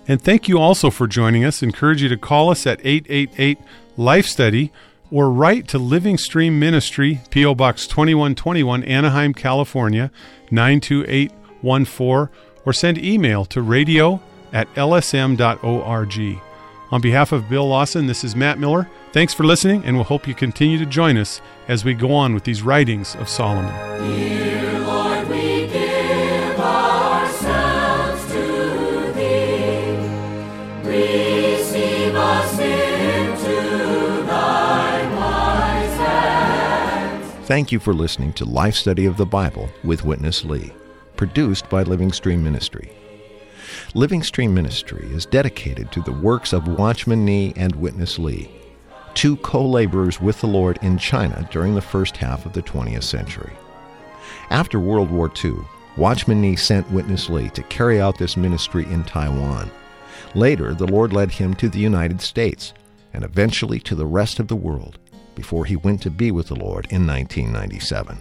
And 0.08 0.20
thank 0.20 0.48
you 0.48 0.58
also 0.58 0.90
for 0.90 1.06
joining 1.06 1.44
us. 1.44 1.62
Encourage 1.62 2.02
you 2.02 2.08
to 2.08 2.16
call 2.16 2.50
us 2.50 2.66
at 2.66 2.80
888 2.82 3.58
Life 3.96 4.26
Study 4.26 4.72
or 5.08 5.30
write 5.30 5.68
to 5.68 5.78
Living 5.78 6.18
Stream 6.18 6.58
Ministry, 6.58 7.20
P.O. 7.30 7.54
Box 7.54 7.86
2121, 7.86 8.82
Anaheim, 8.82 9.32
California, 9.34 10.10
92814, 10.50 12.28
or 12.66 12.72
send 12.72 12.98
email 12.98 13.44
to 13.44 13.62
radio 13.62 14.20
at 14.52 14.66
lsm.org. 14.74 16.40
On 16.90 17.00
behalf 17.00 17.32
of 17.32 17.48
Bill 17.48 17.66
Lawson, 17.66 18.06
this 18.06 18.24
is 18.24 18.36
Matt 18.36 18.58
Miller. 18.58 18.88
Thanks 19.12 19.32
for 19.32 19.44
listening, 19.44 19.84
and 19.84 19.96
we'll 19.96 20.04
hope 20.04 20.28
you 20.28 20.34
continue 20.34 20.78
to 20.78 20.86
join 20.86 21.16
us 21.16 21.40
as 21.66 21.84
we 21.84 21.94
go 21.94 22.12
on 22.12 22.34
with 22.34 22.44
these 22.44 22.62
writings 22.62 23.14
of 23.16 23.28
Solomon. 23.28 23.72
Thank 37.46 37.70
you 37.72 37.78
for 37.78 37.92
listening 37.92 38.32
to 38.34 38.44
Life 38.46 38.74
Study 38.74 39.04
of 39.04 39.16
the 39.16 39.26
Bible 39.26 39.68
with 39.84 40.04
Witness 40.04 40.44
Lee, 40.44 40.72
produced 41.16 41.68
by 41.68 41.82
Living 41.82 42.10
Stream 42.10 42.42
Ministry. 42.42 42.90
Living 43.96 44.24
Stream 44.24 44.52
Ministry 44.52 45.06
is 45.12 45.24
dedicated 45.24 45.92
to 45.92 46.02
the 46.02 46.10
works 46.10 46.52
of 46.52 46.66
Watchman 46.66 47.24
Nee 47.24 47.52
and 47.56 47.72
Witness 47.76 48.18
Lee, 48.18 48.50
two 49.14 49.36
co 49.36 49.64
laborers 49.64 50.20
with 50.20 50.40
the 50.40 50.48
Lord 50.48 50.80
in 50.82 50.98
China 50.98 51.48
during 51.52 51.76
the 51.76 51.80
first 51.80 52.16
half 52.16 52.44
of 52.44 52.54
the 52.54 52.62
20th 52.62 53.04
century. 53.04 53.52
After 54.50 54.80
World 54.80 55.12
War 55.12 55.30
II, 55.44 55.54
Watchman 55.96 56.40
Nee 56.40 56.56
sent 56.56 56.90
Witness 56.90 57.30
Lee 57.30 57.50
to 57.50 57.62
carry 57.62 58.00
out 58.00 58.18
this 58.18 58.36
ministry 58.36 58.84
in 58.86 59.04
Taiwan. 59.04 59.70
Later, 60.34 60.74
the 60.74 60.88
Lord 60.88 61.12
led 61.12 61.30
him 61.30 61.54
to 61.54 61.68
the 61.68 61.78
United 61.78 62.20
States 62.20 62.74
and 63.12 63.22
eventually 63.22 63.78
to 63.78 63.94
the 63.94 64.06
rest 64.06 64.40
of 64.40 64.48
the 64.48 64.56
world 64.56 64.98
before 65.36 65.66
he 65.66 65.76
went 65.76 66.02
to 66.02 66.10
be 66.10 66.32
with 66.32 66.48
the 66.48 66.56
Lord 66.56 66.88
in 66.90 67.06
1997. 67.06 68.18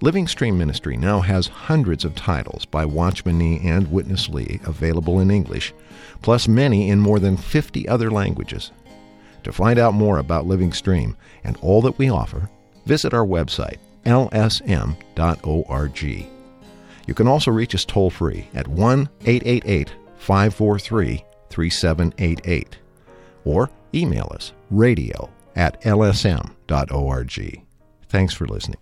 Living 0.00 0.26
Stream 0.26 0.56
Ministry 0.58 0.96
now 0.96 1.20
has 1.20 1.46
hundreds 1.46 2.04
of 2.04 2.14
titles 2.14 2.64
by 2.64 2.84
Watchman 2.84 3.38
Nee 3.38 3.60
and 3.64 3.90
Witness 3.90 4.28
Lee 4.28 4.60
available 4.64 5.20
in 5.20 5.30
English, 5.30 5.72
plus 6.22 6.48
many 6.48 6.88
in 6.90 7.00
more 7.00 7.18
than 7.18 7.36
50 7.36 7.88
other 7.88 8.10
languages. 8.10 8.70
To 9.44 9.52
find 9.52 9.78
out 9.78 9.94
more 9.94 10.18
about 10.18 10.46
Living 10.46 10.72
Stream 10.72 11.16
and 11.44 11.56
all 11.60 11.82
that 11.82 11.98
we 11.98 12.08
offer, 12.10 12.48
visit 12.86 13.12
our 13.12 13.26
website, 13.26 13.78
lsm.org. 14.04 16.02
You 17.06 17.14
can 17.14 17.28
also 17.28 17.50
reach 17.50 17.74
us 17.74 17.84
toll 17.84 18.10
free 18.10 18.48
at 18.54 18.66
1 18.68 19.08
888 19.26 19.94
543 20.16 21.24
3788 21.50 22.78
or 23.44 23.70
email 23.94 24.30
us 24.34 24.52
radio 24.70 25.30
at 25.54 25.80
lsm.org. 25.82 27.62
Thanks 28.08 28.34
for 28.34 28.46
listening. 28.46 28.78